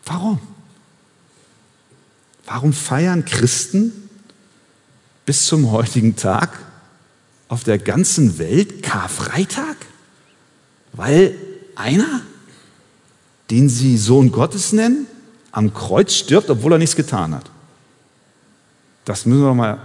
Warum? 0.06 0.40
Warum 2.46 2.72
feiern 2.72 3.24
Christen 3.24 3.92
bis 5.26 5.46
zum 5.46 5.70
heutigen 5.70 6.16
Tag 6.16 6.58
auf 7.48 7.64
der 7.64 7.78
ganzen 7.78 8.38
Welt 8.38 8.82
Karfreitag? 8.82 9.76
Weil 10.92 11.36
einer 11.74 12.22
den 13.50 13.68
sie 13.68 13.96
Sohn 13.96 14.32
Gottes 14.32 14.72
nennen, 14.72 15.06
am 15.52 15.72
Kreuz 15.72 16.14
stirbt, 16.14 16.50
obwohl 16.50 16.72
er 16.72 16.78
nichts 16.78 16.96
getan 16.96 17.34
hat. 17.34 17.50
Das 19.04 19.24
müssen 19.24 19.42
wir 19.42 19.54
mal 19.54 19.78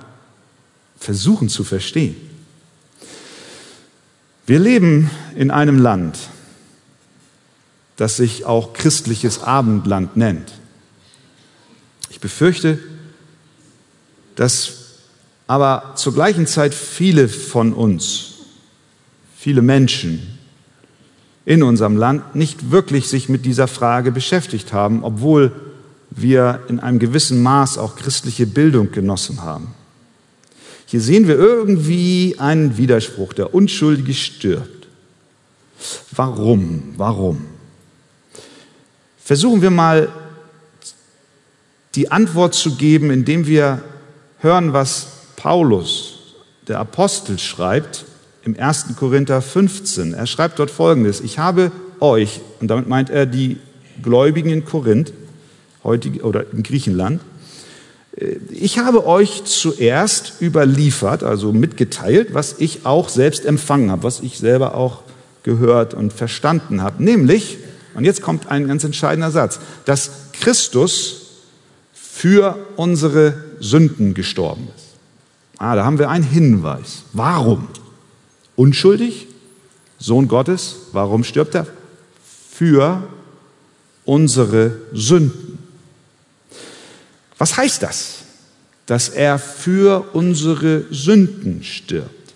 versuchen 0.98 1.50
zu 1.50 1.64
verstehen. 1.64 2.16
Wir 4.48 4.60
leben 4.60 5.10
in 5.36 5.52
einem 5.52 5.78
Land, 5.78 6.18
das 8.02 8.18
sich 8.18 8.46
auch 8.46 8.74
christliches 8.74 9.44
Abendland 9.44 10.18
nennt. 10.18 10.54
Ich 12.10 12.20
befürchte, 12.20 12.80
dass 14.36 14.74
aber 15.46 15.94
zur 15.94 16.12
gleichen 16.12 16.48
Zeit 16.48 16.74
viele 16.74 17.30
von 17.30 17.74
uns, 17.74 18.40
viele 19.38 19.62
Menschen 19.62 20.40
in 21.46 21.62
unserem 21.62 21.96
Land 21.96 22.34
nicht 22.34 22.72
wirklich 22.72 23.08
sich 23.08 23.30
mit 23.30 23.46
dieser 23.46 23.68
Frage 23.68 24.12
beschäftigt 24.12 24.74
haben, 24.74 25.04
obwohl 25.04 25.52
wir 26.10 26.62
in 26.70 26.80
einem 26.80 26.98
gewissen 26.98 27.44
Maß 27.44 27.78
auch 27.78 27.96
christliche 27.96 28.48
Bildung 28.48 28.92
genossen 28.92 29.44
haben. 29.44 29.76
Hier 30.88 31.02
sehen 31.02 31.28
wir 31.28 31.36
irgendwie 31.36 32.36
einen 32.40 32.78
Widerspruch. 32.78 33.34
Der 33.34 33.54
Unschuldige 33.54 34.16
stirbt. 34.16 34.88
Warum? 36.10 36.96
Warum? 36.98 37.51
Versuchen 39.32 39.62
wir 39.62 39.70
mal 39.70 40.10
die 41.96 42.12
Antwort 42.12 42.54
zu 42.54 42.76
geben, 42.76 43.12
indem 43.12 43.48
wir 43.48 43.82
hören, 44.40 44.74
was 44.74 45.08
Paulus, 45.38 46.36
der 46.68 46.80
Apostel, 46.80 47.40
schreibt 47.40 48.04
im 48.44 48.60
1. 48.60 48.88
Korinther 48.98 49.42
15. 49.42 50.14
Er 50.16 50.28
schreibt 50.28 50.60
dort 50.60 50.70
Folgendes. 50.70 51.22
Ich 51.22 51.40
habe 51.40 51.72
euch, 52.02 52.42
und 52.60 52.68
damit 52.68 52.90
meint 52.90 53.10
er 53.10 53.26
die 53.26 53.56
Gläubigen 54.02 54.50
in 54.50 54.66
Korinth, 54.66 55.14
heute, 55.86 56.10
oder 56.26 56.52
in 56.52 56.62
Griechenland, 56.62 57.22
äh, 58.18 58.36
ich 58.50 58.80
habe 58.80 59.08
euch 59.08 59.46
zuerst 59.46 60.42
überliefert, 60.42 61.24
also 61.24 61.54
mitgeteilt, 61.54 62.34
was 62.34 62.56
ich 62.58 62.86
auch 62.86 63.08
selbst 63.08 63.46
empfangen 63.46 63.92
habe, 63.92 64.04
was 64.04 64.20
ich 64.20 64.40
selber 64.40 64.76
auch 64.76 65.04
gehört 65.44 65.94
und 65.94 66.12
verstanden 66.12 66.82
habe. 66.82 67.02
Nämlich, 67.02 67.60
und 67.94 68.06
jetzt 68.06 68.22
kommt 68.22 68.48
ein 68.48 68.68
ganz 68.68 68.84
entscheidender 68.84 69.32
Satz, 69.32 69.60
dass 69.86 70.12
Christus 70.34 71.22
für 71.94 72.58
unsere 72.76 73.34
Sünden 73.60 74.14
gestorben 74.14 74.68
ist. 74.76 74.86
Ah, 75.58 75.76
da 75.76 75.86
haben 75.86 76.00
wir 76.00 76.10
einen 76.10 76.24
Hinweis. 76.24 77.04
Warum? 77.14 77.68
Unschuldig? 78.56 79.28
Sohn 80.00 80.28
Gottes? 80.28 80.76
Warum 80.92 81.24
stirbt 81.24 81.56
er? 81.56 81.68
Für 82.52 83.04
unsere 84.06 84.78
Sünden. 84.94 85.60
Was 87.38 87.58
heißt 87.58 87.84
das? 87.84 88.18
Dass 88.86 89.10
er 89.10 89.40
für 89.40 90.10
unsere 90.14 90.86
Sünden 90.92 91.64
stirbt. 91.64 92.34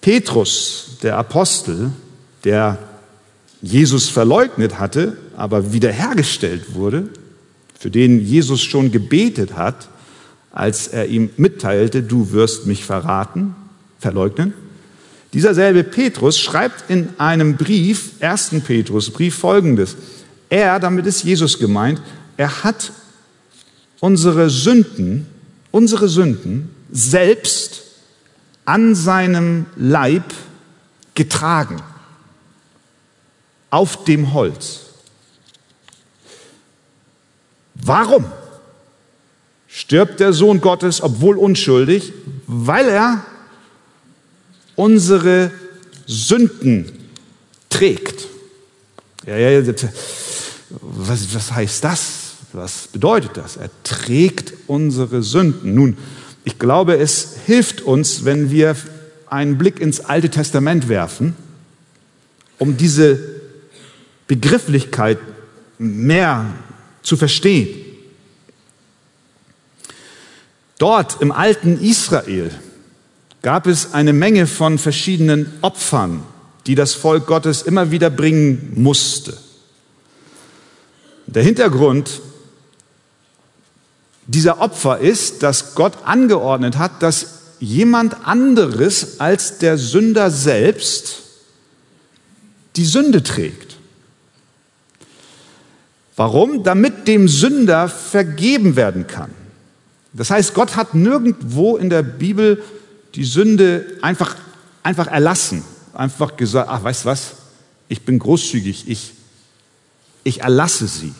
Petrus, 0.00 0.98
der 1.02 1.16
Apostel, 1.18 1.90
der 2.44 2.78
Jesus 3.60 4.08
verleugnet 4.08 4.78
hatte, 4.78 5.16
aber 5.36 5.72
wiederhergestellt 5.72 6.74
wurde, 6.74 7.08
für 7.78 7.90
den 7.90 8.24
Jesus 8.24 8.62
schon 8.62 8.92
gebetet 8.92 9.54
hat, 9.56 9.88
als 10.52 10.88
er 10.88 11.06
ihm 11.06 11.30
mitteilte, 11.36 12.02
du 12.02 12.32
wirst 12.32 12.66
mich 12.66 12.84
verraten, 12.84 13.54
verleugnen. 13.98 14.54
Dieser 15.32 15.54
selbe 15.54 15.84
Petrus 15.84 16.38
schreibt 16.38 16.90
in 16.90 17.10
einem 17.18 17.56
Brief, 17.56 18.12
1. 18.20 18.62
Petrus, 18.66 19.10
Brief 19.10 19.34
folgendes. 19.34 19.96
Er, 20.48 20.80
damit 20.80 21.06
ist 21.06 21.22
Jesus 21.22 21.58
gemeint, 21.58 22.00
er 22.36 22.64
hat 22.64 22.92
unsere 24.00 24.48
Sünden, 24.48 25.26
unsere 25.70 26.08
Sünden 26.08 26.70
selbst 26.90 27.82
an 28.64 28.94
seinem 28.94 29.66
Leib 29.76 30.24
getragen, 31.14 31.76
auf 33.70 34.04
dem 34.04 34.32
Holz. 34.32 34.80
Warum 37.74 38.24
stirbt 39.66 40.20
der 40.20 40.32
Sohn 40.32 40.60
Gottes, 40.60 41.02
obwohl 41.02 41.38
unschuldig? 41.38 42.12
Weil 42.46 42.88
er 42.88 43.24
unsere 44.74 45.50
Sünden 46.06 46.92
trägt. 47.68 48.28
Ja, 49.26 49.36
ja, 49.36 49.74
was, 50.70 51.34
was 51.34 51.52
heißt 51.52 51.84
das? 51.84 52.12
Was 52.52 52.88
bedeutet 52.88 53.36
das? 53.36 53.56
Er 53.56 53.70
trägt 53.84 54.54
unsere 54.66 55.22
Sünden. 55.22 55.74
Nun, 55.74 55.98
ich 56.44 56.58
glaube, 56.58 56.96
es 56.96 57.36
hilft 57.44 57.82
uns, 57.82 58.24
wenn 58.24 58.50
wir 58.50 58.74
einen 59.26 59.58
Blick 59.58 59.80
ins 59.80 60.00
Alte 60.00 60.30
Testament 60.30 60.88
werfen, 60.88 61.36
um 62.58 62.76
diese 62.76 63.37
Begrifflichkeit 64.28 65.18
mehr 65.78 66.46
zu 67.02 67.16
verstehen. 67.16 67.84
Dort 70.78 71.20
im 71.20 71.32
alten 71.32 71.80
Israel 71.80 72.50
gab 73.42 73.66
es 73.66 73.94
eine 73.94 74.12
Menge 74.12 74.46
von 74.46 74.78
verschiedenen 74.78 75.52
Opfern, 75.62 76.22
die 76.66 76.74
das 76.74 76.94
Volk 76.94 77.26
Gottes 77.26 77.62
immer 77.62 77.90
wieder 77.90 78.10
bringen 78.10 78.72
musste. 78.76 79.36
Der 81.26 81.42
Hintergrund 81.42 82.20
dieser 84.26 84.60
Opfer 84.60 84.98
ist, 84.98 85.42
dass 85.42 85.74
Gott 85.74 85.94
angeordnet 86.04 86.78
hat, 86.78 87.02
dass 87.02 87.38
jemand 87.60 88.26
anderes 88.26 89.20
als 89.20 89.58
der 89.58 89.78
Sünder 89.78 90.30
selbst 90.30 91.22
die 92.76 92.84
Sünde 92.84 93.22
trägt. 93.22 93.67
Warum? 96.18 96.64
Damit 96.64 97.06
dem 97.06 97.28
Sünder 97.28 97.88
vergeben 97.88 98.74
werden 98.74 99.06
kann. 99.06 99.30
Das 100.12 100.30
heißt, 100.30 100.52
Gott 100.52 100.74
hat 100.74 100.92
nirgendwo 100.92 101.76
in 101.76 101.90
der 101.90 102.02
Bibel 102.02 102.60
die 103.14 103.22
Sünde 103.22 103.86
einfach, 104.02 104.34
einfach 104.82 105.06
erlassen, 105.06 105.62
einfach 105.94 106.36
gesagt, 106.36 106.68
ach, 106.68 106.82
weißt 106.82 107.04
du 107.04 107.08
was, 107.08 107.34
ich 107.88 108.02
bin 108.02 108.18
großzügig, 108.18 108.88
ich, 108.88 109.14
ich 110.24 110.40
erlasse 110.40 110.88
sie. 110.88 111.14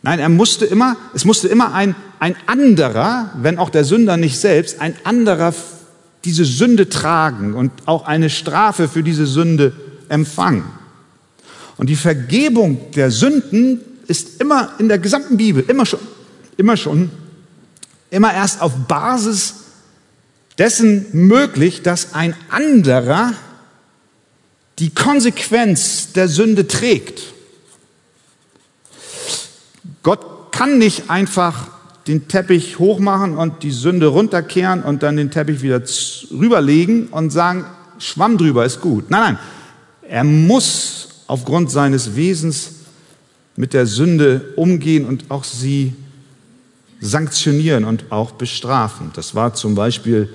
Nein, 0.00 0.20
er 0.20 0.30
musste 0.30 0.64
immer, 0.64 0.96
es 1.14 1.26
musste 1.26 1.48
immer 1.48 1.74
ein, 1.74 1.94
ein 2.18 2.34
anderer, 2.46 3.30
wenn 3.36 3.58
auch 3.58 3.68
der 3.68 3.84
Sünder 3.84 4.16
nicht 4.16 4.38
selbst, 4.38 4.80
ein 4.80 4.94
anderer 5.04 5.52
diese 6.24 6.46
Sünde 6.46 6.88
tragen 6.88 7.52
und 7.52 7.72
auch 7.84 8.06
eine 8.06 8.30
Strafe 8.30 8.88
für 8.88 9.02
diese 9.02 9.26
Sünde 9.26 9.74
empfangen. 10.08 10.64
Und 11.78 11.88
die 11.88 11.96
Vergebung 11.96 12.90
der 12.92 13.10
Sünden 13.10 13.80
ist 14.06 14.40
immer 14.40 14.72
in 14.78 14.88
der 14.88 14.98
gesamten 14.98 15.36
Bibel, 15.36 15.64
immer 15.68 15.84
schon, 15.84 16.00
immer 16.56 16.76
schon, 16.76 17.10
immer 18.10 18.32
erst 18.32 18.62
auf 18.62 18.72
Basis 18.88 19.54
dessen 20.58 21.06
möglich, 21.12 21.82
dass 21.82 22.14
ein 22.14 22.34
anderer 22.48 23.34
die 24.78 24.90
Konsequenz 24.90 26.12
der 26.12 26.28
Sünde 26.28 26.66
trägt. 26.66 27.22
Gott 30.02 30.52
kann 30.52 30.78
nicht 30.78 31.10
einfach 31.10 31.68
den 32.06 32.28
Teppich 32.28 32.78
hochmachen 32.78 33.36
und 33.36 33.62
die 33.62 33.70
Sünde 33.70 34.06
runterkehren 34.06 34.82
und 34.82 35.02
dann 35.02 35.16
den 35.16 35.30
Teppich 35.30 35.62
wieder 35.62 35.82
rüberlegen 36.30 37.08
und 37.08 37.30
sagen, 37.30 37.66
Schwamm 37.98 38.38
drüber 38.38 38.64
ist 38.64 38.80
gut. 38.80 39.10
Nein, 39.10 39.20
nein. 39.22 39.38
Er 40.08 40.24
muss 40.24 41.05
aufgrund 41.26 41.70
seines 41.70 42.16
Wesens 42.16 42.72
mit 43.56 43.72
der 43.72 43.86
Sünde 43.86 44.52
umgehen 44.56 45.06
und 45.06 45.30
auch 45.30 45.44
sie 45.44 45.94
sanktionieren 47.00 47.84
und 47.84 48.10
auch 48.10 48.32
bestrafen. 48.32 49.10
Das 49.14 49.34
war 49.34 49.54
zum 49.54 49.74
Beispiel 49.74 50.28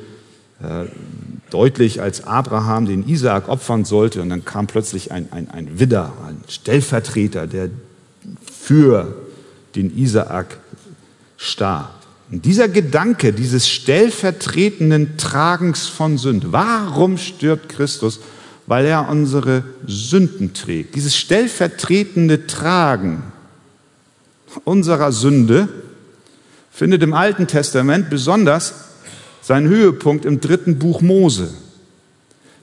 äh, 0.61 0.85
deutlich, 1.49 2.01
als 2.01 2.23
Abraham 2.23 2.85
den 2.85 3.07
Isaak 3.07 3.49
opfern 3.49 3.85
sollte 3.85 4.21
und 4.21 4.29
dann 4.29 4.45
kam 4.45 4.67
plötzlich 4.67 5.11
ein, 5.11 5.31
ein, 5.31 5.49
ein 5.49 5.79
Widder, 5.79 6.13
ein 6.27 6.37
Stellvertreter, 6.47 7.47
der 7.47 7.69
für 8.51 9.15
den 9.75 9.95
Isaak 9.97 10.57
starb. 11.37 12.01
Und 12.31 12.45
dieser 12.45 12.69
Gedanke 12.69 13.33
dieses 13.33 13.67
stellvertretenden 13.67 15.17
Tragens 15.17 15.87
von 15.87 16.17
Sünde, 16.17 16.51
warum 16.51 17.17
stirbt 17.17 17.69
Christus? 17.69 18.19
Weil 18.71 18.85
er 18.85 19.09
unsere 19.09 19.65
Sünden 19.85 20.53
trägt. 20.53 20.95
Dieses 20.95 21.17
stellvertretende 21.17 22.47
Tragen 22.47 23.21
unserer 24.63 25.11
Sünde 25.11 25.67
findet 26.71 27.03
im 27.03 27.13
Alten 27.13 27.47
Testament 27.47 28.09
besonders 28.09 28.73
seinen 29.41 29.67
Höhepunkt 29.67 30.23
im 30.23 30.39
dritten 30.39 30.79
Buch 30.79 31.01
Mose. 31.01 31.53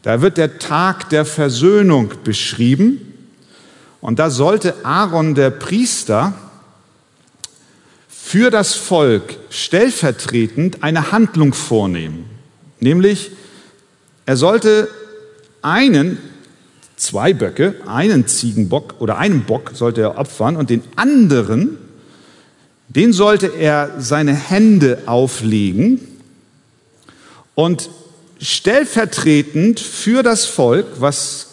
Da 0.00 0.22
wird 0.22 0.38
der 0.38 0.58
Tag 0.58 1.10
der 1.10 1.26
Versöhnung 1.26 2.14
beschrieben 2.24 3.12
und 4.00 4.18
da 4.18 4.30
sollte 4.30 4.86
Aaron 4.86 5.34
der 5.34 5.50
Priester 5.50 6.32
für 8.08 8.48
das 8.50 8.76
Volk 8.76 9.36
stellvertretend 9.50 10.82
eine 10.82 11.12
Handlung 11.12 11.52
vornehmen. 11.52 12.24
Nämlich, 12.80 13.30
er 14.24 14.38
sollte 14.38 14.88
einen, 15.62 16.18
zwei 16.96 17.32
Böcke, 17.32 17.76
einen 17.86 18.26
Ziegenbock 18.26 18.96
oder 18.98 19.18
einen 19.18 19.44
Bock 19.44 19.72
sollte 19.74 20.02
er 20.02 20.18
opfern 20.18 20.56
und 20.56 20.70
den 20.70 20.82
anderen, 20.96 21.78
den 22.88 23.12
sollte 23.12 23.48
er 23.48 23.92
seine 23.98 24.34
Hände 24.34 25.02
auflegen 25.06 26.00
und 27.54 27.90
stellvertretend 28.40 29.80
für 29.80 30.22
das 30.22 30.46
Volk, 30.46 30.86
was 30.98 31.48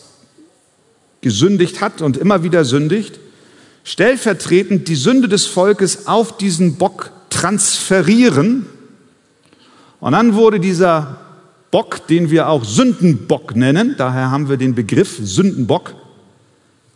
gesündigt 1.22 1.82
hat 1.82 2.02
und 2.02 2.18
immer 2.18 2.44
wieder 2.44 2.64
sündigt, 2.64 3.20
stellvertretend 3.84 4.88
die 4.88 4.96
Sünde 4.96 5.28
des 5.28 5.46
Volkes 5.46 6.08
auf 6.08 6.38
diesen 6.38 6.76
Bock 6.76 7.12
transferieren. 7.30 8.68
Und 10.00 10.12
dann 10.12 10.36
wurde 10.36 10.60
dieser 10.60 11.25
Bock, 11.76 12.08
den 12.08 12.32
wir 12.32 12.48
auch 12.48 12.64
Sündenbock 12.64 13.54
nennen, 13.54 13.96
daher 13.98 14.32
haben 14.32 14.48
wir 14.48 14.56
den 14.56 14.76
Begriff 14.76 15.20
Sündenbock, 15.22 15.94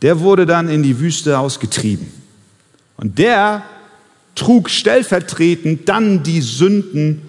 der 0.02 0.22
wurde 0.22 0.46
dann 0.46 0.70
in 0.70 0.84
die 0.84 1.02
Wüste 1.02 1.38
ausgetrieben. 1.38 2.08
Und 2.96 3.20
der 3.20 3.64
trug 4.36 4.70
stellvertretend 4.70 5.90
dann 5.90 6.24
die 6.24 6.40
Sünden 6.40 7.22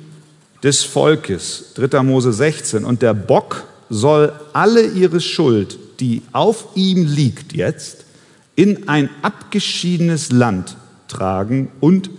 des 0.63 0.85
Volkes. 0.85 1.73
3. 1.75 2.05
Mose 2.05 2.33
16. 2.33 2.85
Und 2.85 3.03
der 3.03 3.15
Bock 3.15 3.67
soll 3.89 4.33
alle 4.53 4.87
ihre 4.87 5.21
Schuld, 5.21 5.77
die 5.99 6.23
auf 6.31 6.69
ihm 6.77 7.05
liegt 7.05 7.53
jetzt, 7.53 8.05
in 8.55 8.89
ein 8.89 9.11
abgeschiedenes 9.23 10.31
Land 10.31 10.77
tragen 11.09 11.73
und 11.81 12.11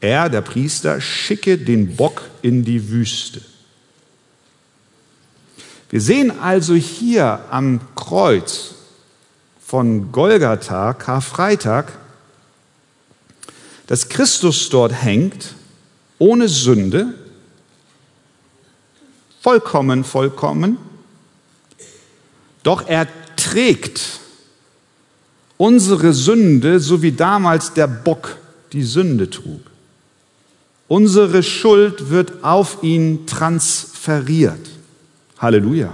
er, 0.00 0.28
der 0.28 0.40
Priester, 0.40 1.00
schicke 1.00 1.58
den 1.58 1.94
Bock 1.94 2.22
in 2.42 2.64
die 2.64 2.90
Wüste. 2.90 3.40
Wir 5.94 6.00
sehen 6.00 6.40
also 6.40 6.74
hier 6.74 7.44
am 7.52 7.78
Kreuz 7.94 8.74
von 9.64 10.10
Golgatha, 10.10 10.92
Karfreitag, 10.92 11.92
dass 13.86 14.08
Christus 14.08 14.70
dort 14.70 14.92
hängt, 14.92 15.54
ohne 16.18 16.48
Sünde, 16.48 17.14
vollkommen, 19.40 20.02
vollkommen, 20.02 20.78
doch 22.64 22.88
er 22.88 23.06
trägt 23.36 24.18
unsere 25.58 26.12
Sünde, 26.12 26.80
so 26.80 27.02
wie 27.02 27.12
damals 27.12 27.72
der 27.72 27.86
Bock 27.86 28.38
die 28.72 28.82
Sünde 28.82 29.30
trug. 29.30 29.60
Unsere 30.88 31.44
Schuld 31.44 32.10
wird 32.10 32.42
auf 32.42 32.82
ihn 32.82 33.28
transferiert. 33.28 34.73
Halleluja. 35.38 35.92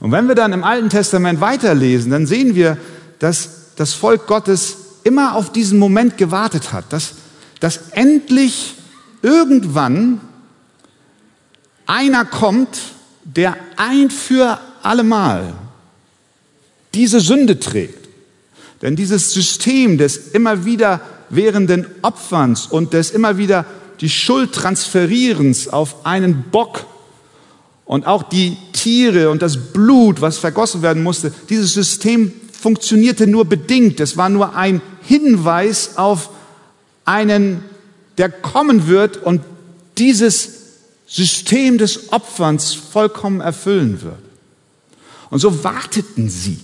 Und 0.00 0.10
wenn 0.10 0.26
wir 0.26 0.34
dann 0.34 0.52
im 0.52 0.64
Alten 0.64 0.88
Testament 0.88 1.40
weiterlesen, 1.40 2.10
dann 2.10 2.26
sehen 2.26 2.54
wir, 2.54 2.76
dass 3.20 3.74
das 3.76 3.94
Volk 3.94 4.26
Gottes 4.26 4.76
immer 5.04 5.36
auf 5.36 5.52
diesen 5.52 5.78
Moment 5.78 6.18
gewartet 6.18 6.72
hat, 6.72 6.92
dass, 6.92 7.14
dass 7.60 7.90
endlich 7.92 8.74
irgendwann 9.22 10.20
einer 11.86 12.24
kommt, 12.24 12.80
der 13.24 13.56
ein 13.76 14.10
für 14.10 14.58
allemal 14.82 15.54
diese 16.94 17.20
Sünde 17.20 17.60
trägt. 17.60 18.08
Denn 18.82 18.96
dieses 18.96 19.32
System 19.32 19.98
des 19.98 20.16
immer 20.16 20.64
wieder 20.64 21.00
währenden 21.30 21.86
Opferns 22.02 22.66
und 22.66 22.92
des 22.92 23.10
immer 23.12 23.38
wieder 23.38 23.64
die 24.02 24.10
Schuld 24.10 24.52
transferierens 24.52 25.68
auf 25.68 26.04
einen 26.04 26.42
Bock 26.50 26.86
und 27.84 28.06
auch 28.06 28.24
die 28.24 28.56
Tiere 28.72 29.30
und 29.30 29.42
das 29.42 29.72
Blut, 29.72 30.20
was 30.20 30.38
vergossen 30.38 30.82
werden 30.82 31.04
musste, 31.04 31.32
dieses 31.48 31.72
System 31.72 32.32
funktionierte 32.52 33.28
nur 33.28 33.44
bedingt. 33.44 34.00
Es 34.00 34.16
war 34.16 34.28
nur 34.28 34.56
ein 34.56 34.82
Hinweis 35.02 35.96
auf 35.96 36.30
einen, 37.04 37.62
der 38.18 38.28
kommen 38.28 38.88
wird 38.88 39.18
und 39.18 39.40
dieses 39.98 40.50
System 41.06 41.78
des 41.78 42.12
Opferns 42.12 42.74
vollkommen 42.74 43.40
erfüllen 43.40 44.02
wird. 44.02 44.18
Und 45.30 45.38
so 45.38 45.62
warteten 45.62 46.28
sie. 46.28 46.58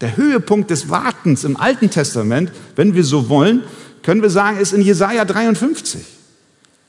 Der 0.00 0.16
Höhepunkt 0.16 0.70
des 0.70 0.88
Wartens 0.88 1.44
im 1.44 1.56
Alten 1.56 1.90
Testament, 1.90 2.50
wenn 2.76 2.94
wir 2.94 3.04
so 3.04 3.28
wollen, 3.28 3.62
können 4.02 4.22
wir 4.22 4.30
sagen, 4.30 4.58
ist 4.58 4.72
in 4.72 4.80
Jesaja 4.80 5.24
53. 5.24 6.17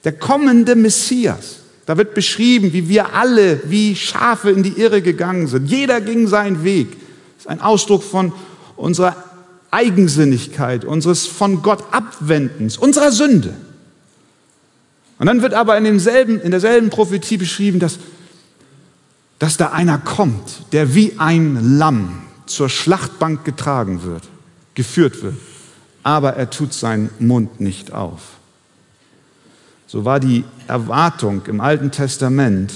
Der 0.04 0.14
kommende 0.14 0.76
Messias. 0.76 1.58
Da 1.86 1.98
wird 1.98 2.14
beschrieben, 2.14 2.72
wie 2.72 2.88
wir 2.88 3.14
alle 3.16 3.62
wie 3.66 3.96
Schafe 3.96 4.52
in 4.52 4.64
die 4.64 4.80
Irre 4.80 5.02
gegangen 5.02 5.48
sind. 5.48 5.68
Jeder 5.68 6.02
ging 6.02 6.28
seinen 6.28 6.64
Weg. 6.64 6.92
Das 6.92 7.46
ist 7.46 7.48
ein 7.48 7.62
Ausdruck 7.62 8.04
von 8.04 8.32
unserer 8.76 9.16
Eigensinnigkeit, 9.72 10.86
unseres 10.86 11.26
von 11.26 11.62
Gott 11.62 11.84
Abwendens, 11.92 12.78
unserer 12.78 13.12
Sünde. 13.12 13.54
Und 15.20 15.26
dann 15.26 15.42
wird 15.42 15.54
aber 15.54 15.78
in, 15.78 15.84
demselben, 15.84 16.40
in 16.40 16.52
derselben 16.52 16.90
Prophetie 16.90 17.38
beschrieben, 17.38 17.80
dass, 17.80 18.00
dass 19.38 19.58
da 19.58 19.72
einer 19.72 19.98
kommt, 19.98 20.72
der 20.72 20.96
wie 20.96 21.16
ein 21.18 21.78
Lamm 21.78 22.22
zur 22.46 22.70
Schlachtbank 22.70 23.44
getragen 23.44 24.04
wird, 24.04 24.24
geführt 24.76 25.22
wird, 25.22 25.36
aber 26.04 26.36
er 26.36 26.50
tut 26.50 26.74
seinen 26.74 27.10
Mund 27.20 27.60
nicht 27.60 27.94
auf. 27.94 28.39
So 29.92 30.06
war 30.06 30.20
die 30.20 30.44
Erwartung 30.68 31.42
im 31.48 31.62
Alten 31.62 31.90
Testament 31.90 32.72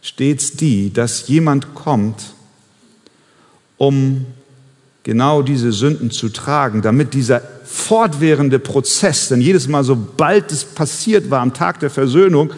stets 0.00 0.52
die, 0.52 0.90
dass 0.90 1.28
jemand 1.28 1.74
kommt, 1.74 2.32
um 3.76 4.24
genau 5.02 5.42
diese 5.42 5.70
Sünden 5.70 6.10
zu 6.10 6.30
tragen, 6.30 6.80
damit 6.80 7.12
dieser 7.12 7.42
fortwährende 7.66 8.58
Prozess, 8.58 9.28
denn 9.28 9.42
jedes 9.42 9.68
Mal, 9.68 9.84
sobald 9.84 10.50
es 10.50 10.64
passiert 10.64 11.30
war 11.30 11.42
am 11.42 11.52
Tag 11.52 11.80
der 11.80 11.90
Versöhnung, 11.90 12.54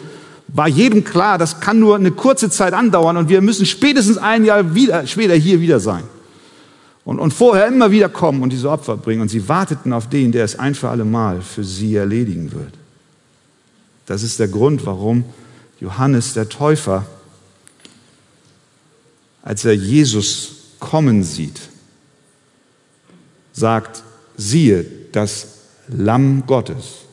war 0.47 0.69
jedem 0.69 1.03
klar, 1.03 1.37
das 1.37 1.59
kann 1.59 1.77
nur 1.77 1.97
eine 1.97 2.11
kurze 2.11 2.49
Zeit 2.49 2.71
andauern 2.73 3.17
und 3.17 3.27
wir 3.27 3.41
müssen 3.41 3.65
spätestens 3.65 4.17
ein 4.17 4.45
Jahr 4.45 4.75
wieder, 4.75 5.05
später 5.07 5.35
hier 5.35 5.59
wieder 5.59 5.81
sein. 5.81 6.03
Und, 7.03 7.19
und 7.19 7.33
vorher 7.33 7.67
immer 7.67 7.91
wieder 7.91 8.07
kommen 8.07 8.41
und 8.43 8.53
diese 8.53 8.69
Opfer 8.69 8.95
bringen. 8.95 9.21
Und 9.21 9.29
sie 9.29 9.49
warteten 9.49 9.91
auf 9.91 10.07
den, 10.07 10.31
der 10.31 10.45
es 10.45 10.57
ein 10.57 10.73
für 10.73 10.87
alle 10.87 11.03
Mal 11.03 11.41
für 11.41 11.65
sie 11.65 11.95
erledigen 11.95 12.53
wird. 12.53 12.86
Das 14.07 14.23
ist 14.23 14.39
der 14.39 14.47
Grund, 14.47 14.85
warum 14.85 15.25
Johannes 15.79 16.33
der 16.33 16.49
Täufer, 16.49 17.05
als 19.43 19.63
er 19.63 19.73
Jesus 19.73 20.55
kommen 20.79 21.23
sieht, 21.23 21.61
sagt, 23.53 24.03
siehe, 24.37 24.85
das 25.11 25.47
Lamm 25.87 26.45
Gottes, 26.45 27.03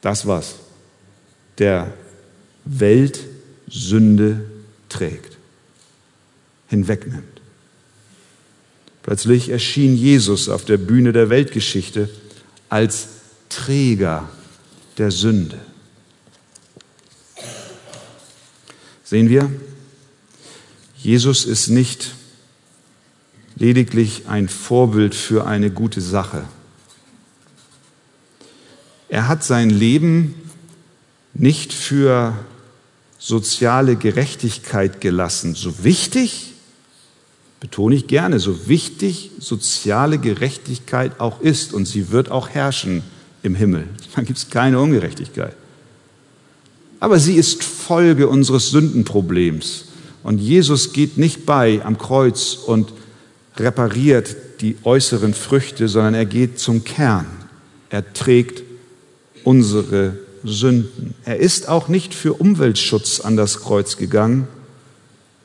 das 0.00 0.26
was 0.26 0.56
der 1.58 1.92
Welt 2.64 3.20
Sünde 3.68 4.44
trägt, 4.88 5.36
hinwegnimmt. 6.68 7.40
Plötzlich 9.02 9.50
erschien 9.50 9.96
Jesus 9.96 10.48
auf 10.48 10.64
der 10.64 10.78
Bühne 10.78 11.12
der 11.12 11.30
Weltgeschichte 11.30 12.08
als 12.68 13.08
Träger 13.48 14.28
der 14.98 15.10
Sünde. 15.10 15.58
Sehen 19.10 19.28
wir, 19.28 19.50
Jesus 20.96 21.44
ist 21.44 21.66
nicht 21.66 22.14
lediglich 23.56 24.28
ein 24.28 24.48
Vorbild 24.48 25.16
für 25.16 25.48
eine 25.48 25.72
gute 25.72 26.00
Sache. 26.00 26.44
Er 29.08 29.26
hat 29.26 29.42
sein 29.42 29.68
Leben 29.68 30.36
nicht 31.34 31.72
für 31.72 32.38
soziale 33.18 33.96
Gerechtigkeit 33.96 35.00
gelassen. 35.00 35.56
So 35.56 35.82
wichtig, 35.82 36.52
betone 37.58 37.96
ich 37.96 38.06
gerne, 38.06 38.38
so 38.38 38.68
wichtig 38.68 39.32
soziale 39.40 40.18
Gerechtigkeit 40.18 41.18
auch 41.18 41.40
ist 41.40 41.74
und 41.74 41.86
sie 41.86 42.12
wird 42.12 42.30
auch 42.30 42.50
herrschen 42.50 43.02
im 43.42 43.56
Himmel. 43.56 43.88
Da 44.14 44.22
gibt 44.22 44.38
es 44.38 44.50
keine 44.50 44.78
Ungerechtigkeit. 44.78 45.56
Aber 47.00 47.18
sie 47.18 47.34
ist 47.34 47.64
Folge 47.64 48.28
unseres 48.28 48.70
Sündenproblems. 48.70 49.86
Und 50.22 50.38
Jesus 50.38 50.92
geht 50.92 51.16
nicht 51.16 51.46
bei 51.46 51.82
am 51.84 51.96
Kreuz 51.96 52.54
und 52.54 52.92
repariert 53.56 54.36
die 54.60 54.76
äußeren 54.84 55.32
Früchte, 55.32 55.88
sondern 55.88 56.14
er 56.14 56.26
geht 56.26 56.58
zum 56.58 56.84
Kern. 56.84 57.26
Er 57.88 58.12
trägt 58.12 58.62
unsere 59.44 60.18
Sünden. 60.44 61.14
Er 61.24 61.38
ist 61.38 61.68
auch 61.68 61.88
nicht 61.88 62.14
für 62.14 62.34
Umweltschutz 62.34 63.20
an 63.20 63.36
das 63.36 63.60
Kreuz 63.60 63.96
gegangen, 63.96 64.46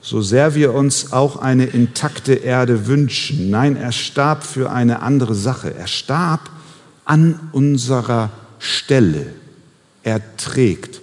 so 0.01 0.21
sehr 0.21 0.53
wir 0.53 0.73
uns 0.73 1.13
auch 1.13 1.37
eine 1.37 1.65
intakte 1.65 2.33
Erde 2.33 2.85
wünschen. 2.85 3.49
Nein, 3.49 3.75
er 3.75 3.91
starb 3.91 4.43
für 4.43 4.71
eine 4.71 5.01
andere 5.01 5.33
Sache. 5.33 5.73
Er 5.73 5.87
starb 5.87 6.51
an 7.05 7.39
unserer 7.53 8.29
Stelle. 8.59 9.25
Er 10.03 10.21
trägt 10.37 11.01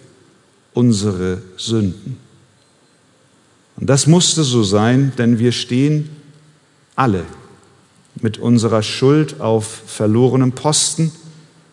unsere 0.74 1.42
Sünden. 1.56 2.18
Und 3.76 3.88
das 3.88 4.06
musste 4.06 4.44
so 4.44 4.62
sein, 4.62 5.12
denn 5.18 5.38
wir 5.38 5.52
stehen 5.52 6.11
alle 6.94 7.24
mit 8.20 8.38
unserer 8.38 8.82
Schuld 8.82 9.40
auf 9.40 9.66
verlorenem 9.87 10.52
Posten 10.52 11.12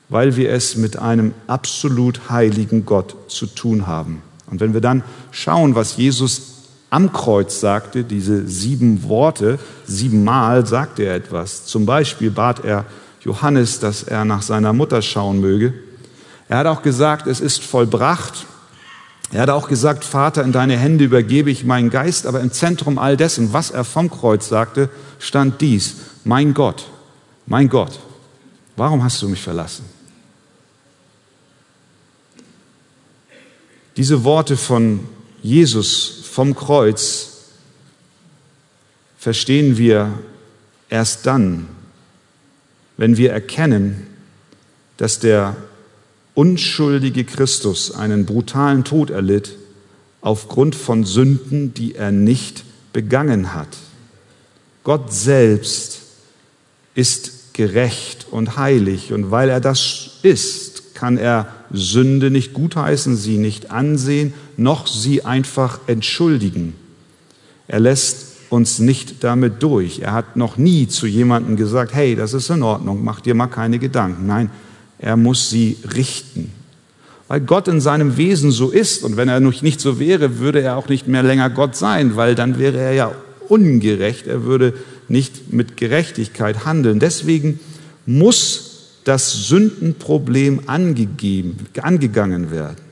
weil 0.09 0.35
wir 0.35 0.51
es 0.51 0.75
mit 0.75 0.97
einem 0.97 1.33
absolut 1.47 2.29
heiligen 2.29 2.85
Gott 2.85 3.15
zu 3.27 3.45
tun 3.45 3.87
haben. 3.87 4.21
Und 4.47 4.59
wenn 4.59 4.73
wir 4.73 4.81
dann 4.81 5.03
schauen, 5.31 5.75
was 5.75 5.95
Jesus 5.97 6.41
am 6.89 7.13
Kreuz 7.13 7.59
sagte, 7.59 8.03
diese 8.03 8.47
sieben 8.47 9.03
Worte, 9.07 9.59
siebenmal 9.85 10.65
sagte 10.65 11.03
er 11.03 11.15
etwas. 11.15 11.65
Zum 11.65 11.85
Beispiel 11.85 12.31
bat 12.31 12.65
er 12.65 12.85
Johannes, 13.21 13.79
dass 13.79 14.01
er 14.01 14.25
nach 14.25 14.41
seiner 14.41 14.73
Mutter 14.73 15.03
schauen 15.03 15.39
möge. 15.39 15.75
Er 16.47 16.57
hat 16.57 16.65
auch 16.65 16.81
gesagt, 16.81 17.27
es 17.27 17.39
ist 17.39 17.61
vollbracht. 17.61 18.47
Er 19.31 19.41
hat 19.41 19.49
auch 19.49 19.67
gesagt, 19.67 20.03
Vater, 20.03 20.43
in 20.43 20.51
deine 20.51 20.77
Hände 20.77 21.05
übergebe 21.05 21.51
ich 21.51 21.63
meinen 21.63 21.89
Geist, 21.91 22.25
aber 22.25 22.41
im 22.41 22.51
Zentrum 22.51 22.97
all 22.97 23.15
dessen, 23.15 23.53
was 23.53 23.69
er 23.69 23.83
vom 23.83 24.09
Kreuz 24.09 24.49
sagte, 24.49 24.89
stand 25.19 25.61
dies, 25.61 25.95
mein 26.23 26.53
Gott, 26.53 26.89
mein 27.45 27.69
Gott, 27.69 27.99
warum 28.75 29.03
hast 29.03 29.21
du 29.21 29.29
mich 29.29 29.41
verlassen? 29.41 29.85
Diese 33.97 34.23
Worte 34.23 34.57
von 34.57 35.01
Jesus 35.43 36.21
vom 36.31 36.55
Kreuz 36.55 37.29
verstehen 39.17 39.77
wir 39.77 40.17
erst 40.89 41.25
dann, 41.25 41.67
wenn 42.97 43.17
wir 43.17 43.31
erkennen, 43.31 44.07
dass 44.97 45.19
der 45.19 45.55
unschuldige 46.33 47.23
Christus 47.23 47.91
einen 47.91 48.25
brutalen 48.25 48.83
Tod 48.83 49.09
erlitt 49.09 49.55
aufgrund 50.21 50.75
von 50.75 51.03
Sünden, 51.03 51.73
die 51.73 51.95
er 51.95 52.11
nicht 52.11 52.63
begangen 52.93 53.53
hat. 53.53 53.69
Gott 54.83 55.13
selbst 55.13 56.01
ist 56.95 57.53
gerecht 57.53 58.27
und 58.31 58.57
heilig 58.57 59.13
und 59.13 59.31
weil 59.31 59.49
er 59.49 59.59
das 59.59 60.19
ist, 60.23 60.95
kann 60.95 61.17
er 61.17 61.47
Sünde 61.71 62.31
nicht 62.31 62.53
gutheißen, 62.53 63.15
sie 63.15 63.37
nicht 63.37 63.71
ansehen, 63.71 64.33
noch 64.57 64.87
sie 64.87 65.23
einfach 65.23 65.79
entschuldigen. 65.87 66.73
Er 67.67 67.79
lässt 67.79 68.29
uns 68.49 68.79
nicht 68.79 69.23
damit 69.23 69.61
durch. 69.61 69.99
Er 69.99 70.13
hat 70.13 70.35
noch 70.35 70.57
nie 70.57 70.87
zu 70.87 71.05
jemandem 71.05 71.55
gesagt, 71.55 71.93
hey, 71.93 72.15
das 72.15 72.33
ist 72.33 72.49
in 72.49 72.63
Ordnung, 72.63 73.03
mach 73.03 73.21
dir 73.21 73.35
mal 73.35 73.47
keine 73.47 73.79
Gedanken. 73.79 74.25
Nein, 74.25 74.49
er 74.99 75.17
muss 75.17 75.49
sie 75.49 75.77
richten. 75.95 76.51
Weil 77.27 77.41
Gott 77.41 77.67
in 77.67 77.79
seinem 77.79 78.17
Wesen 78.17 78.51
so 78.51 78.69
ist 78.69 79.03
und 79.03 79.17
wenn 79.17 79.29
er 79.29 79.39
nicht 79.39 79.79
so 79.79 79.99
wäre, 79.99 80.39
würde 80.39 80.61
er 80.61 80.77
auch 80.77 80.89
nicht 80.89 81.07
mehr 81.07 81.23
länger 81.23 81.49
Gott 81.49 81.75
sein, 81.75 82.15
weil 82.15 82.35
dann 82.35 82.59
wäre 82.59 82.79
er 82.79 82.93
ja 82.93 83.11
ungerecht, 83.47 84.27
er 84.27 84.43
würde 84.43 84.73
nicht 85.07 85.53
mit 85.53 85.77
Gerechtigkeit 85.77 86.65
handeln. 86.65 86.99
Deswegen 86.99 87.59
muss 88.05 88.69
das 89.03 89.47
Sündenproblem 89.47 90.63
angegeben, 90.67 91.67
angegangen 91.81 92.51
werden. 92.51 92.83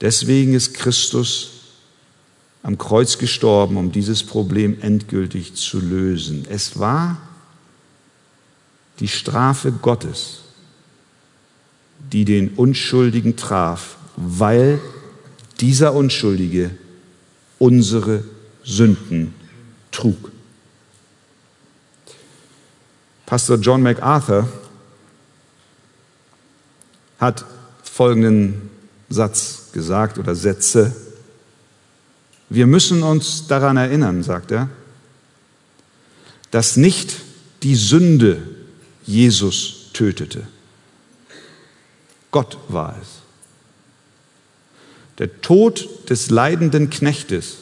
Deswegen 0.00 0.54
ist 0.54 0.74
Christus 0.74 1.50
am 2.62 2.78
Kreuz 2.78 3.18
gestorben, 3.18 3.76
um 3.76 3.92
dieses 3.92 4.22
Problem 4.22 4.76
endgültig 4.80 5.54
zu 5.54 5.80
lösen. 5.80 6.44
Es 6.48 6.78
war 6.78 7.20
die 9.02 9.08
Strafe 9.08 9.72
Gottes, 9.72 10.42
die 12.12 12.24
den 12.24 12.50
Unschuldigen 12.50 13.36
traf, 13.36 13.96
weil 14.16 14.80
dieser 15.58 15.92
Unschuldige 15.94 16.70
unsere 17.58 18.22
Sünden 18.62 19.34
trug. 19.90 20.30
Pastor 23.26 23.56
John 23.56 23.82
MacArthur 23.82 24.48
hat 27.18 27.44
folgenden 27.82 28.70
Satz 29.08 29.72
gesagt 29.72 30.16
oder 30.16 30.36
Sätze. 30.36 30.94
Wir 32.48 32.68
müssen 32.68 33.02
uns 33.02 33.48
daran 33.48 33.76
erinnern, 33.76 34.22
sagt 34.22 34.52
er, 34.52 34.68
dass 36.52 36.76
nicht 36.76 37.16
die 37.64 37.74
Sünde 37.74 38.61
Jesus 39.04 39.90
tötete. 39.92 40.46
Gott 42.30 42.56
war 42.68 42.96
es. 43.00 43.08
Der 45.18 45.40
Tod 45.42 46.08
des 46.08 46.30
leidenden 46.30 46.90
Knechtes 46.90 47.58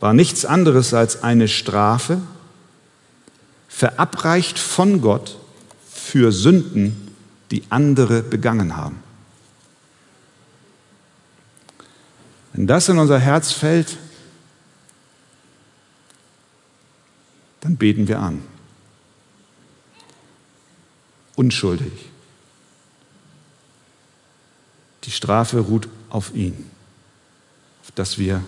war 0.00 0.12
nichts 0.12 0.44
anderes 0.44 0.94
als 0.94 1.22
eine 1.22 1.48
Strafe, 1.48 2.20
verabreicht 3.68 4.58
von 4.58 5.00
Gott 5.00 5.38
für 5.92 6.30
Sünden, 6.30 7.14
die 7.50 7.64
andere 7.70 8.22
begangen 8.22 8.76
haben. 8.76 9.02
Wenn 12.52 12.68
das 12.68 12.88
in 12.88 12.98
unser 12.98 13.18
Herz 13.18 13.50
fällt, 13.50 13.96
dann 17.60 17.76
beten 17.76 18.06
wir 18.06 18.20
an 18.20 18.53
unschuldig. 21.36 21.92
Die 25.04 25.10
Strafe 25.10 25.60
ruht 25.60 25.88
auf 26.08 26.34
ihn, 26.34 26.70
auf 27.82 27.90
dass 27.92 28.18
wir 28.18 28.42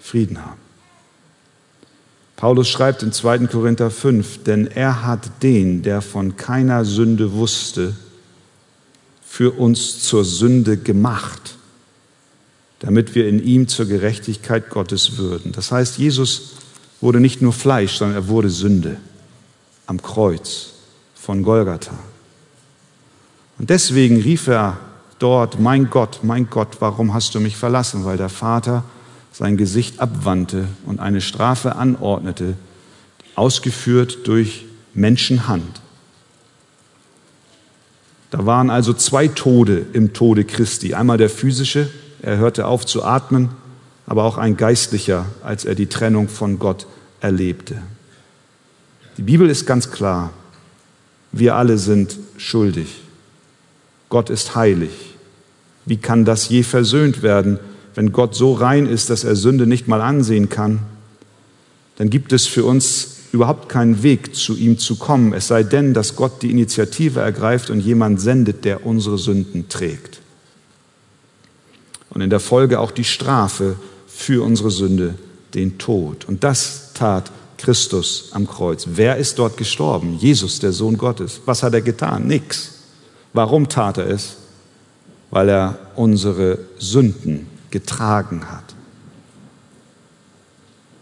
Frieden 0.00 0.44
haben. 0.44 0.60
Paulus 2.36 2.68
schreibt 2.68 3.02
in 3.02 3.12
2. 3.12 3.46
Korinther 3.46 3.90
5, 3.90 4.42
denn 4.44 4.66
er 4.66 5.04
hat 5.04 5.42
den, 5.42 5.82
der 5.82 6.02
von 6.02 6.36
keiner 6.36 6.84
Sünde 6.84 7.32
wusste, 7.32 7.94
für 9.24 9.52
uns 9.52 10.00
zur 10.00 10.24
Sünde 10.24 10.76
gemacht, 10.76 11.56
damit 12.80 13.14
wir 13.14 13.28
in 13.28 13.42
ihm 13.42 13.66
zur 13.66 13.86
Gerechtigkeit 13.86 14.68
Gottes 14.68 15.16
würden. 15.16 15.52
Das 15.52 15.72
heißt, 15.72 15.96
Jesus 15.98 16.56
wurde 17.00 17.20
nicht 17.20 17.40
nur 17.40 17.52
Fleisch, 17.52 17.96
sondern 17.96 18.16
er 18.16 18.28
wurde 18.28 18.50
Sünde 18.50 18.98
am 19.86 20.02
Kreuz 20.02 20.72
von 21.14 21.42
Golgatha. 21.42 21.98
Und 23.58 23.70
deswegen 23.70 24.20
rief 24.20 24.46
er 24.48 24.78
dort, 25.18 25.60
mein 25.60 25.90
Gott, 25.90 26.20
mein 26.22 26.50
Gott, 26.50 26.76
warum 26.80 27.14
hast 27.14 27.34
du 27.34 27.40
mich 27.40 27.56
verlassen? 27.56 28.04
Weil 28.04 28.16
der 28.16 28.28
Vater 28.28 28.84
sein 29.32 29.56
Gesicht 29.56 30.00
abwandte 30.00 30.68
und 30.86 31.00
eine 31.00 31.20
Strafe 31.20 31.76
anordnete, 31.76 32.54
ausgeführt 33.34 34.26
durch 34.26 34.64
Menschenhand. 34.94 35.80
Da 38.30 38.46
waren 38.46 38.70
also 38.70 38.92
zwei 38.92 39.28
Tode 39.28 39.86
im 39.92 40.12
Tode 40.12 40.44
Christi. 40.44 40.94
Einmal 40.94 41.18
der 41.18 41.30
physische, 41.30 41.88
er 42.22 42.36
hörte 42.38 42.66
auf 42.66 42.84
zu 42.84 43.04
atmen, 43.04 43.50
aber 44.06 44.24
auch 44.24 44.38
ein 44.38 44.56
geistlicher, 44.56 45.26
als 45.42 45.64
er 45.64 45.74
die 45.74 45.86
Trennung 45.86 46.28
von 46.28 46.58
Gott 46.58 46.86
erlebte. 47.20 47.80
Die 49.16 49.22
Bibel 49.22 49.48
ist 49.48 49.66
ganz 49.66 49.90
klar, 49.90 50.30
wir 51.30 51.54
alle 51.54 51.78
sind 51.78 52.18
schuldig. 52.36 53.03
Gott 54.08 54.30
ist 54.30 54.54
heilig. 54.54 54.90
Wie 55.86 55.96
kann 55.96 56.24
das 56.24 56.48
je 56.48 56.62
versöhnt 56.62 57.22
werden, 57.22 57.58
wenn 57.94 58.12
Gott 58.12 58.34
so 58.34 58.52
rein 58.52 58.86
ist, 58.86 59.10
dass 59.10 59.24
er 59.24 59.36
Sünde 59.36 59.66
nicht 59.66 59.88
mal 59.88 60.00
ansehen 60.00 60.48
kann? 60.48 60.80
Dann 61.96 62.10
gibt 62.10 62.32
es 62.32 62.46
für 62.46 62.64
uns 62.64 63.14
überhaupt 63.32 63.68
keinen 63.68 64.02
Weg, 64.02 64.34
zu 64.34 64.56
ihm 64.56 64.78
zu 64.78 64.96
kommen, 64.96 65.32
es 65.32 65.48
sei 65.48 65.64
denn, 65.64 65.92
dass 65.92 66.16
Gott 66.16 66.42
die 66.42 66.50
Initiative 66.50 67.20
ergreift 67.20 67.68
und 67.68 67.80
jemand 67.80 68.20
sendet, 68.20 68.64
der 68.64 68.86
unsere 68.86 69.18
Sünden 69.18 69.68
trägt. 69.68 70.20
Und 72.10 72.20
in 72.20 72.30
der 72.30 72.40
Folge 72.40 72.78
auch 72.78 72.92
die 72.92 73.04
Strafe 73.04 73.74
für 74.06 74.44
unsere 74.44 74.70
Sünde, 74.70 75.16
den 75.54 75.78
Tod. 75.78 76.26
Und 76.28 76.44
das 76.44 76.92
tat 76.94 77.32
Christus 77.58 78.28
am 78.32 78.46
Kreuz. 78.46 78.86
Wer 78.94 79.16
ist 79.16 79.38
dort 79.38 79.56
gestorben? 79.56 80.16
Jesus, 80.18 80.60
der 80.60 80.72
Sohn 80.72 80.96
Gottes. 80.96 81.40
Was 81.44 81.64
hat 81.64 81.74
er 81.74 81.82
getan? 81.82 82.28
Nix. 82.28 82.73
Warum 83.34 83.68
tat 83.68 83.98
er 83.98 84.08
es? 84.08 84.36
Weil 85.30 85.48
er 85.50 85.78
unsere 85.96 86.60
Sünden 86.78 87.48
getragen 87.70 88.50
hat. 88.50 88.74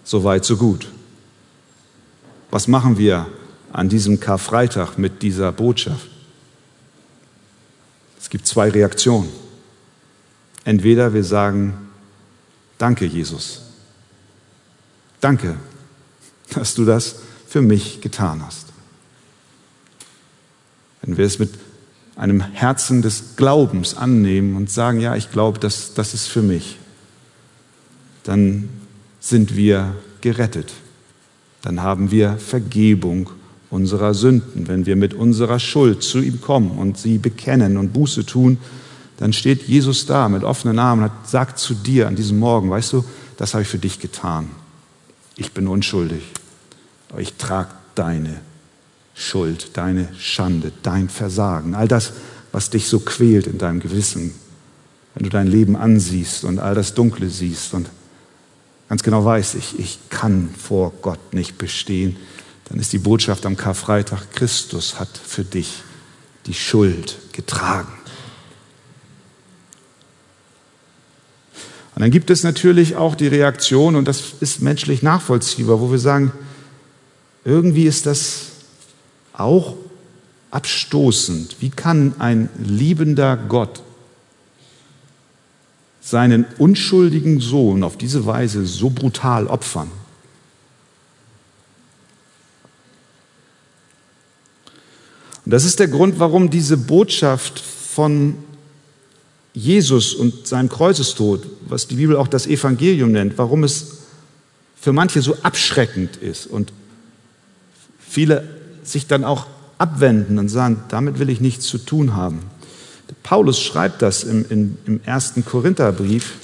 So 0.02 0.24
weit, 0.24 0.44
so 0.44 0.56
gut. 0.56 0.88
Was 2.50 2.66
machen 2.66 2.98
wir 2.98 3.26
an 3.72 3.88
diesem 3.88 4.18
Karfreitag 4.18 4.96
mit 4.96 5.22
dieser 5.22 5.52
Botschaft? 5.52 6.08
Es 8.18 8.30
gibt 8.30 8.46
zwei 8.46 8.70
Reaktionen. 8.70 9.28
Entweder 10.64 11.12
wir 11.12 11.24
sagen, 11.24 11.90
danke 12.78 13.04
Jesus, 13.04 13.62
danke, 15.20 15.56
dass 16.50 16.74
du 16.74 16.84
das 16.84 17.16
für 17.46 17.60
mich 17.60 18.00
getan 18.00 18.42
hast. 18.44 18.66
Wenn 21.02 21.16
wir 21.16 21.26
es 21.26 21.38
mit 21.38 21.50
einem 22.16 22.40
Herzen 22.40 23.02
des 23.02 23.36
Glaubens 23.36 23.96
annehmen 23.96 24.56
und 24.56 24.70
sagen, 24.70 25.00
ja, 25.00 25.16
ich 25.16 25.30
glaube, 25.30 25.58
das, 25.58 25.94
das 25.94 26.14
ist 26.14 26.26
für 26.26 26.42
mich, 26.42 26.78
dann 28.24 28.68
sind 29.20 29.56
wir 29.56 29.94
gerettet. 30.20 30.72
Dann 31.62 31.82
haben 31.82 32.10
wir 32.10 32.36
Vergebung 32.38 33.30
unserer 33.70 34.14
Sünden. 34.14 34.68
Wenn 34.68 34.84
wir 34.84 34.96
mit 34.96 35.14
unserer 35.14 35.58
Schuld 35.58 36.02
zu 36.02 36.18
ihm 36.18 36.40
kommen 36.40 36.78
und 36.78 36.98
sie 36.98 37.18
bekennen 37.18 37.76
und 37.76 37.92
Buße 37.92 38.26
tun, 38.26 38.58
dann 39.16 39.32
steht 39.32 39.62
Jesus 39.62 40.06
da 40.06 40.28
mit 40.28 40.42
offenen 40.42 40.78
Armen 40.78 41.04
und 41.04 41.12
sagt 41.24 41.58
zu 41.58 41.74
dir 41.74 42.08
an 42.08 42.16
diesem 42.16 42.38
Morgen, 42.38 42.70
weißt 42.70 42.92
du, 42.92 43.04
das 43.36 43.54
habe 43.54 43.62
ich 43.62 43.68
für 43.68 43.78
dich 43.78 44.00
getan. 44.00 44.50
Ich 45.36 45.52
bin 45.52 45.68
unschuldig, 45.68 46.22
aber 47.08 47.20
ich 47.20 47.34
trage 47.34 47.70
deine 47.94 48.40
Schuld, 49.14 49.76
deine 49.76 50.08
Schande, 50.18 50.72
dein 50.82 51.08
Versagen, 51.08 51.74
all 51.74 51.88
das, 51.88 52.12
was 52.50 52.70
dich 52.70 52.88
so 52.88 53.00
quält 53.00 53.46
in 53.46 53.58
deinem 53.58 53.80
Gewissen, 53.80 54.34
wenn 55.14 55.24
du 55.24 55.30
dein 55.30 55.46
Leben 55.46 55.76
ansiehst 55.76 56.44
und 56.44 56.58
all 56.58 56.74
das 56.74 56.94
Dunkle 56.94 57.28
siehst 57.28 57.74
und 57.74 57.90
ganz 58.88 59.02
genau 59.02 59.24
weißt, 59.24 59.54
ich, 59.54 59.78
ich 59.78 59.98
kann 60.08 60.50
vor 60.56 60.92
Gott 61.02 61.34
nicht 61.34 61.58
bestehen, 61.58 62.16
dann 62.68 62.78
ist 62.78 62.92
die 62.92 62.98
Botschaft 62.98 63.44
am 63.44 63.56
Karfreitag, 63.56 64.32
Christus 64.32 64.98
hat 64.98 65.10
für 65.18 65.44
dich 65.44 65.82
die 66.46 66.54
Schuld 66.54 67.18
getragen. 67.32 67.92
Und 71.94 72.00
dann 72.00 72.10
gibt 72.10 72.30
es 72.30 72.42
natürlich 72.42 72.96
auch 72.96 73.14
die 73.14 73.28
Reaktion, 73.28 73.96
und 73.96 74.08
das 74.08 74.32
ist 74.40 74.62
menschlich 74.62 75.02
nachvollziehbar, 75.02 75.80
wo 75.80 75.90
wir 75.90 75.98
sagen, 75.98 76.32
irgendwie 77.44 77.84
ist 77.84 78.06
das 78.06 78.51
auch 79.32 79.76
abstoßend. 80.50 81.56
Wie 81.60 81.70
kann 81.70 82.14
ein 82.18 82.48
liebender 82.58 83.36
Gott 83.36 83.82
seinen 86.00 86.44
unschuldigen 86.58 87.40
Sohn 87.40 87.82
auf 87.84 87.96
diese 87.96 88.26
Weise 88.26 88.66
so 88.66 88.90
brutal 88.90 89.46
opfern? 89.46 89.90
Und 95.44 95.50
das 95.50 95.64
ist 95.64 95.80
der 95.80 95.88
Grund, 95.88 96.18
warum 96.18 96.50
diese 96.50 96.76
Botschaft 96.76 97.58
von 97.58 98.36
Jesus 99.54 100.14
und 100.14 100.46
seinem 100.46 100.68
Kreuzestod, 100.68 101.46
was 101.68 101.86
die 101.86 101.96
Bibel 101.96 102.16
auch 102.16 102.28
das 102.28 102.46
Evangelium 102.46 103.12
nennt, 103.12 103.36
warum 103.38 103.64
es 103.64 103.98
für 104.80 104.92
manche 104.92 105.20
so 105.20 105.36
abschreckend 105.42 106.16
ist 106.16 106.46
und 106.46 106.72
viele 108.00 108.61
sich 108.82 109.06
dann 109.06 109.24
auch 109.24 109.46
abwenden 109.78 110.38
und 110.38 110.48
sagen, 110.48 110.84
damit 110.88 111.18
will 111.18 111.30
ich 111.30 111.40
nichts 111.40 111.66
zu 111.66 111.78
tun 111.78 112.14
haben. 112.14 112.40
Paulus 113.22 113.60
schreibt 113.60 114.02
das 114.02 114.24
im, 114.24 114.44
im, 114.48 114.78
im 114.86 115.00
ersten 115.04 115.44
Korintherbrief. 115.44 116.34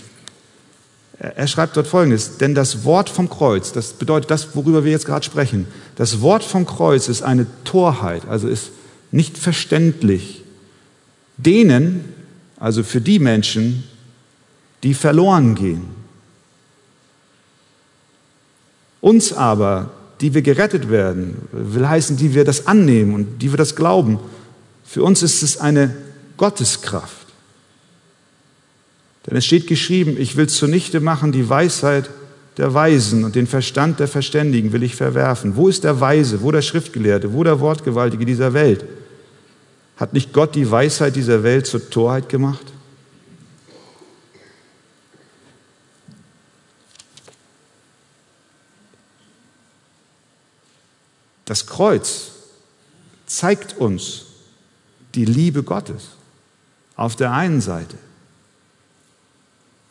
Er, 1.19 1.37
er 1.37 1.47
schreibt 1.47 1.77
dort 1.77 1.87
Folgendes, 1.87 2.39
denn 2.39 2.55
das 2.55 2.85
Wort 2.85 3.09
vom 3.09 3.29
Kreuz, 3.29 3.73
das 3.73 3.93
bedeutet 3.93 4.31
das, 4.31 4.55
worüber 4.55 4.85
wir 4.85 4.93
jetzt 4.93 5.07
gerade 5.07 5.25
sprechen, 5.25 5.67
das 5.97 6.21
Wort 6.21 6.45
vom 6.45 6.67
Kreuz 6.67 7.09
ist 7.09 7.23
eine 7.23 7.47
Torheit, 7.65 8.27
also 8.29 8.49
ist 8.49 8.71
nicht 9.11 9.39
verständlich. 9.39 10.43
Denen, 11.37 12.05
also 12.59 12.83
für 12.83 13.01
die 13.01 13.19
Menschen, 13.19 13.85
die 14.83 14.95
verloren 14.95 15.55
gehen. 15.55 15.83
Uns 19.01 19.33
aber, 19.33 19.91
die 20.21 20.35
wir 20.35 20.43
gerettet 20.43 20.91
werden, 20.91 21.37
will 21.53 21.89
heißen, 21.89 22.17
die 22.17 22.35
wir 22.35 22.45
das 22.45 22.67
annehmen 22.67 23.15
und 23.15 23.43
die 23.43 23.53
wir 23.53 23.57
das 23.57 23.77
glauben, 23.77 24.19
für 24.85 25.03
uns 25.03 25.23
ist 25.23 25.43
es 25.43 25.59
eine 25.59 25.95
Gotteskraft. 26.37 27.27
Denn 29.27 29.37
es 29.37 29.45
steht 29.45 29.67
geschrieben, 29.67 30.17
ich 30.19 30.37
will 30.37 30.49
zunichte 30.49 31.01
machen 31.01 31.33
die 31.33 31.49
Weisheit 31.49 32.09
der 32.57 32.75
Weisen 32.75 33.25
und 33.25 33.37
den 33.37 33.47
Verstand 33.47 34.01
der 34.01 34.09
Verständigen 34.09 34.73
will 34.73 34.83
ich 34.83 34.97
verwerfen. 34.97 35.55
Wo 35.55 35.69
ist 35.69 35.85
der 35.85 36.01
Weise, 36.01 36.43
wo 36.43 36.51
der 36.51 36.63
Schriftgelehrte, 36.63 37.33
wo 37.33 37.45
der 37.45 37.61
Wortgewaltige 37.61 38.25
dieser 38.25 38.53
Welt? 38.53 38.85
Hat 39.97 40.13
nicht 40.13 40.33
Gott 40.33 40.55
die 40.55 40.69
Weisheit 40.69 41.15
dieser 41.15 41.43
Welt 41.43 41.67
zur 41.67 41.89
Torheit 41.91 42.29
gemacht? 42.29 42.65
Das 51.49 51.65
Kreuz 51.65 52.33
zeigt 53.25 53.79
uns 53.79 54.27
die 55.15 55.25
Liebe 55.25 55.63
Gottes 55.63 56.09
auf 56.95 57.17
der 57.17 57.33
einen 57.33 57.63
Seite. 57.63 57.97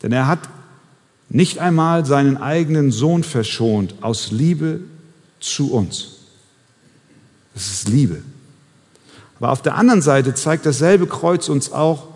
Denn 0.03 0.11
er 0.11 0.27
hat 0.27 0.37
nicht 1.29 1.57
einmal 1.57 2.05
seinen 2.05 2.37
eigenen 2.37 2.91
Sohn 2.91 3.23
verschont 3.23 3.95
aus 4.01 4.29
Liebe 4.29 4.81
zu 5.39 5.73
uns. 5.73 6.09
Das 7.55 7.71
ist 7.71 7.89
Liebe. 7.89 8.21
Aber 9.39 9.49
auf 9.49 9.63
der 9.63 9.77
anderen 9.77 10.03
Seite 10.03 10.35
zeigt 10.35 10.63
dasselbe 10.67 11.07
Kreuz 11.07 11.49
uns 11.49 11.71
auch, 11.71 12.07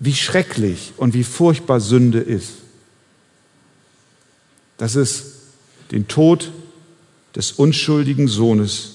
wie 0.00 0.14
schrecklich 0.14 0.94
und 0.96 1.14
wie 1.14 1.22
furchtbar 1.22 1.78
Sünde 1.78 2.18
ist. 2.18 2.54
Dass 4.78 4.96
es 4.96 5.34
den 5.92 6.08
Tod 6.08 6.50
des 7.34 7.52
unschuldigen 7.52 8.28
Sohnes 8.28 8.94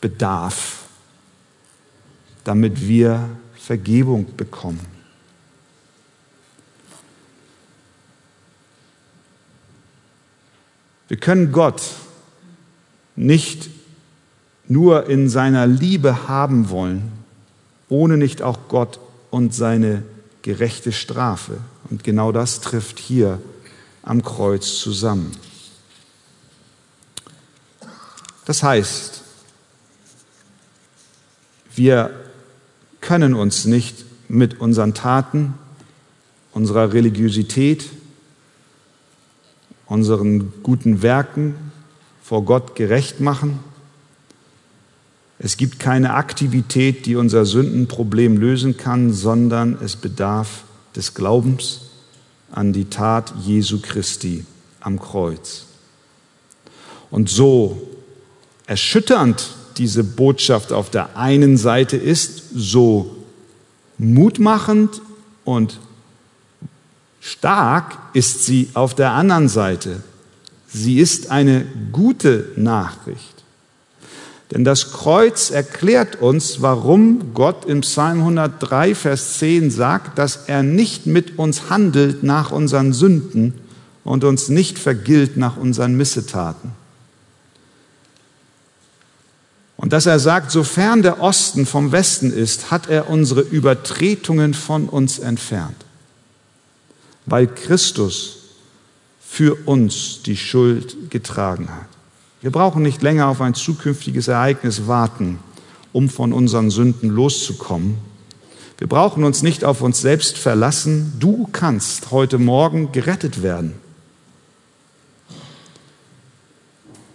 bedarf, 0.00 0.84
damit 2.44 2.86
wir 2.86 3.28
Vergebung 3.54 4.36
bekommen. 4.36 4.80
Wir 11.08 11.16
können 11.18 11.52
Gott 11.52 11.82
nicht 13.16 13.70
nur 14.66 15.08
in 15.08 15.28
seiner 15.28 15.66
Liebe 15.66 16.28
haben 16.28 16.70
wollen, 16.70 17.12
ohne 17.88 18.16
nicht 18.16 18.42
auch 18.42 18.58
Gott 18.68 18.98
und 19.30 19.54
seine 19.54 20.02
gerechte 20.42 20.92
Strafe. 20.92 21.58
Und 21.90 22.04
genau 22.04 22.32
das 22.32 22.60
trifft 22.60 22.98
hier 22.98 23.40
am 24.02 24.22
Kreuz 24.22 24.78
zusammen. 24.78 25.32
Das 28.44 28.62
heißt, 28.62 29.22
wir 31.74 32.10
können 33.00 33.34
uns 33.34 33.64
nicht 33.64 34.04
mit 34.28 34.60
unseren 34.60 34.94
Taten, 34.94 35.54
unserer 36.52 36.92
Religiosität, 36.92 37.90
unseren 39.86 40.52
guten 40.62 41.02
Werken 41.02 41.72
vor 42.22 42.44
Gott 42.44 42.74
gerecht 42.74 43.20
machen 43.20 43.60
es 45.38 45.56
gibt 45.56 45.78
keine 45.78 46.14
Aktivität, 46.14 47.06
die 47.06 47.16
unser 47.16 47.44
Sündenproblem 47.44 48.36
lösen 48.36 48.76
kann, 48.76 49.12
sondern 49.12 49.76
es 49.82 49.96
bedarf 49.96 50.64
des 50.94 51.14
Glaubens 51.14 51.90
an 52.52 52.72
die 52.72 52.84
Tat 52.86 53.34
Jesu 53.44 53.80
Christi 53.82 54.46
am 54.80 55.00
Kreuz. 55.00 55.66
Und 57.10 57.28
so 57.28 57.90
erschütternd 58.66 59.54
diese 59.76 60.04
Botschaft 60.04 60.72
auf 60.72 60.90
der 60.90 61.16
einen 61.16 61.56
Seite 61.56 61.96
ist, 61.96 62.44
so 62.54 63.16
mutmachend 63.98 65.00
und 65.44 65.80
stark 67.20 67.98
ist 68.12 68.44
sie 68.44 68.68
auf 68.74 68.94
der 68.94 69.12
anderen 69.12 69.48
Seite. 69.48 70.02
Sie 70.68 70.98
ist 70.98 71.30
eine 71.30 71.66
gute 71.92 72.50
Nachricht. 72.56 73.34
Denn 74.50 74.64
das 74.64 74.92
Kreuz 74.92 75.50
erklärt 75.50 76.20
uns, 76.20 76.62
warum 76.62 77.34
Gott 77.34 77.64
im 77.64 77.80
Psalm 77.80 78.20
103, 78.20 78.94
Vers 78.94 79.38
10 79.38 79.70
sagt, 79.70 80.18
dass 80.18 80.44
er 80.46 80.62
nicht 80.62 81.06
mit 81.06 81.38
uns 81.38 81.70
handelt 81.70 82.22
nach 82.22 82.52
unseren 82.52 82.92
Sünden 82.92 83.54
und 84.04 84.22
uns 84.22 84.48
nicht 84.48 84.78
vergilt 84.78 85.36
nach 85.36 85.56
unseren 85.56 85.96
Missetaten. 85.96 86.83
Und 89.84 89.92
dass 89.92 90.06
er 90.06 90.18
sagt, 90.18 90.50
sofern 90.50 91.02
der 91.02 91.20
Osten 91.20 91.66
vom 91.66 91.92
Westen 91.92 92.32
ist, 92.32 92.70
hat 92.70 92.88
er 92.88 93.10
unsere 93.10 93.42
Übertretungen 93.42 94.54
von 94.54 94.88
uns 94.88 95.18
entfernt, 95.18 95.76
weil 97.26 97.46
Christus 97.46 98.36
für 99.20 99.54
uns 99.66 100.22
die 100.22 100.38
Schuld 100.38 101.10
getragen 101.10 101.68
hat. 101.68 101.84
Wir 102.40 102.50
brauchen 102.50 102.82
nicht 102.82 103.02
länger 103.02 103.26
auf 103.26 103.42
ein 103.42 103.52
zukünftiges 103.52 104.26
Ereignis 104.26 104.86
warten, 104.86 105.38
um 105.92 106.08
von 106.08 106.32
unseren 106.32 106.70
Sünden 106.70 107.10
loszukommen. 107.10 107.98
Wir 108.78 108.86
brauchen 108.86 109.22
uns 109.22 109.42
nicht 109.42 109.64
auf 109.66 109.82
uns 109.82 110.00
selbst 110.00 110.38
verlassen. 110.38 111.12
Du 111.20 111.46
kannst 111.52 112.10
heute 112.10 112.38
Morgen 112.38 112.90
gerettet 112.92 113.42
werden. 113.42 113.74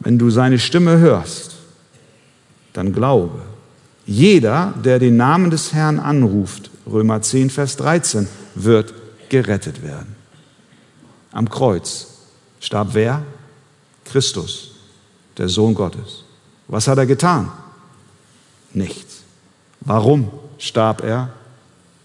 Wenn 0.02 0.20
du 0.20 0.30
seine 0.30 0.60
Stimme 0.60 1.00
hörst, 1.00 1.49
dann 2.74 2.94
glaube. 2.94 3.42
Jeder, 4.06 4.74
der 4.84 5.00
den 5.00 5.18
Namen 5.18 5.52
des 5.52 5.74
Herrn 5.74 6.00
anruft, 6.00 6.72
Römer 6.90 7.22
10, 7.22 7.50
Vers 7.50 7.78
13, 7.78 8.28
wird 8.56 8.94
gerettet 9.30 9.84
werden. 9.84 10.16
Am 11.32 11.50
Kreuz 11.50 12.08
starb 12.60 12.90
wer? 12.94 13.24
Christus 14.06 14.72
der 15.40 15.50
Sohn 15.50 15.74
Gottes. 15.74 16.24
Was 16.68 16.88
hat 16.88 16.98
er 16.98 17.06
getan? 17.06 17.50
Nichts. 18.74 19.24
Warum 19.80 20.30
starb 20.60 21.02
er? 21.04 21.30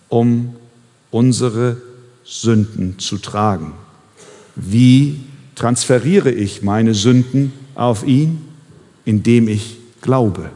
Um 0.08 0.54
unsere 1.10 1.76
Sünden 2.24 2.98
zu 2.98 3.18
tragen. 3.18 3.72
Wie 4.54 5.20
transferiere 5.56 6.30
ich 6.30 6.62
meine 6.62 6.94
Sünden 6.94 7.52
auf 7.74 8.06
ihn? 8.06 8.48
Indem 9.04 9.48
ich 9.48 9.78
glaube, 10.04 10.50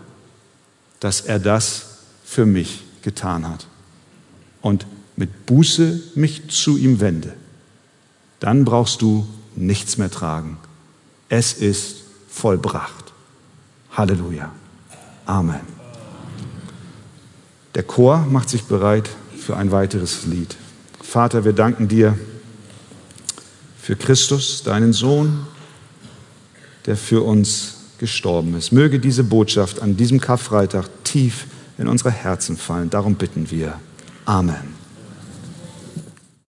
dass 1.00 1.22
er 1.22 1.40
das 1.40 1.86
für 2.22 2.46
mich 2.46 2.84
getan 3.02 3.48
hat. 3.48 3.66
Und 4.60 4.86
mit 5.16 5.46
Buße 5.46 6.00
mich 6.14 6.50
zu 6.50 6.76
ihm 6.76 7.00
wende. 7.00 7.32
Dann 8.38 8.64
brauchst 8.64 9.02
du 9.02 9.26
nichts 9.56 9.96
mehr 9.96 10.10
tragen. 10.10 10.58
Es 11.28 11.54
ist 11.54 12.04
vollbracht. 12.28 13.12
Halleluja. 13.92 14.52
Amen. 15.26 15.60
Der 17.74 17.82
Chor 17.82 18.18
macht 18.30 18.50
sich 18.50 18.64
bereit 18.64 19.08
für 19.36 19.56
ein 19.56 19.72
weiteres 19.72 20.26
Lied. 20.26 20.56
Vater, 21.02 21.44
wir 21.44 21.54
danken 21.54 21.88
dir 21.88 22.18
für 23.80 23.96
Christus, 23.96 24.62
deinen 24.62 24.92
Sohn, 24.92 25.46
der 26.84 26.96
für 26.96 27.22
uns 27.24 27.77
gestorben 27.98 28.54
ist. 28.54 28.72
Möge 28.72 28.98
diese 28.98 29.24
Botschaft 29.24 29.82
an 29.82 29.96
diesem 29.96 30.20
Karfreitag 30.20 30.86
tief 31.04 31.46
in 31.78 31.88
unsere 31.88 32.10
Herzen 32.10 32.56
fallen. 32.56 32.90
Darum 32.90 33.14
bitten 33.14 33.50
wir. 33.50 33.74
Amen. 34.24 34.77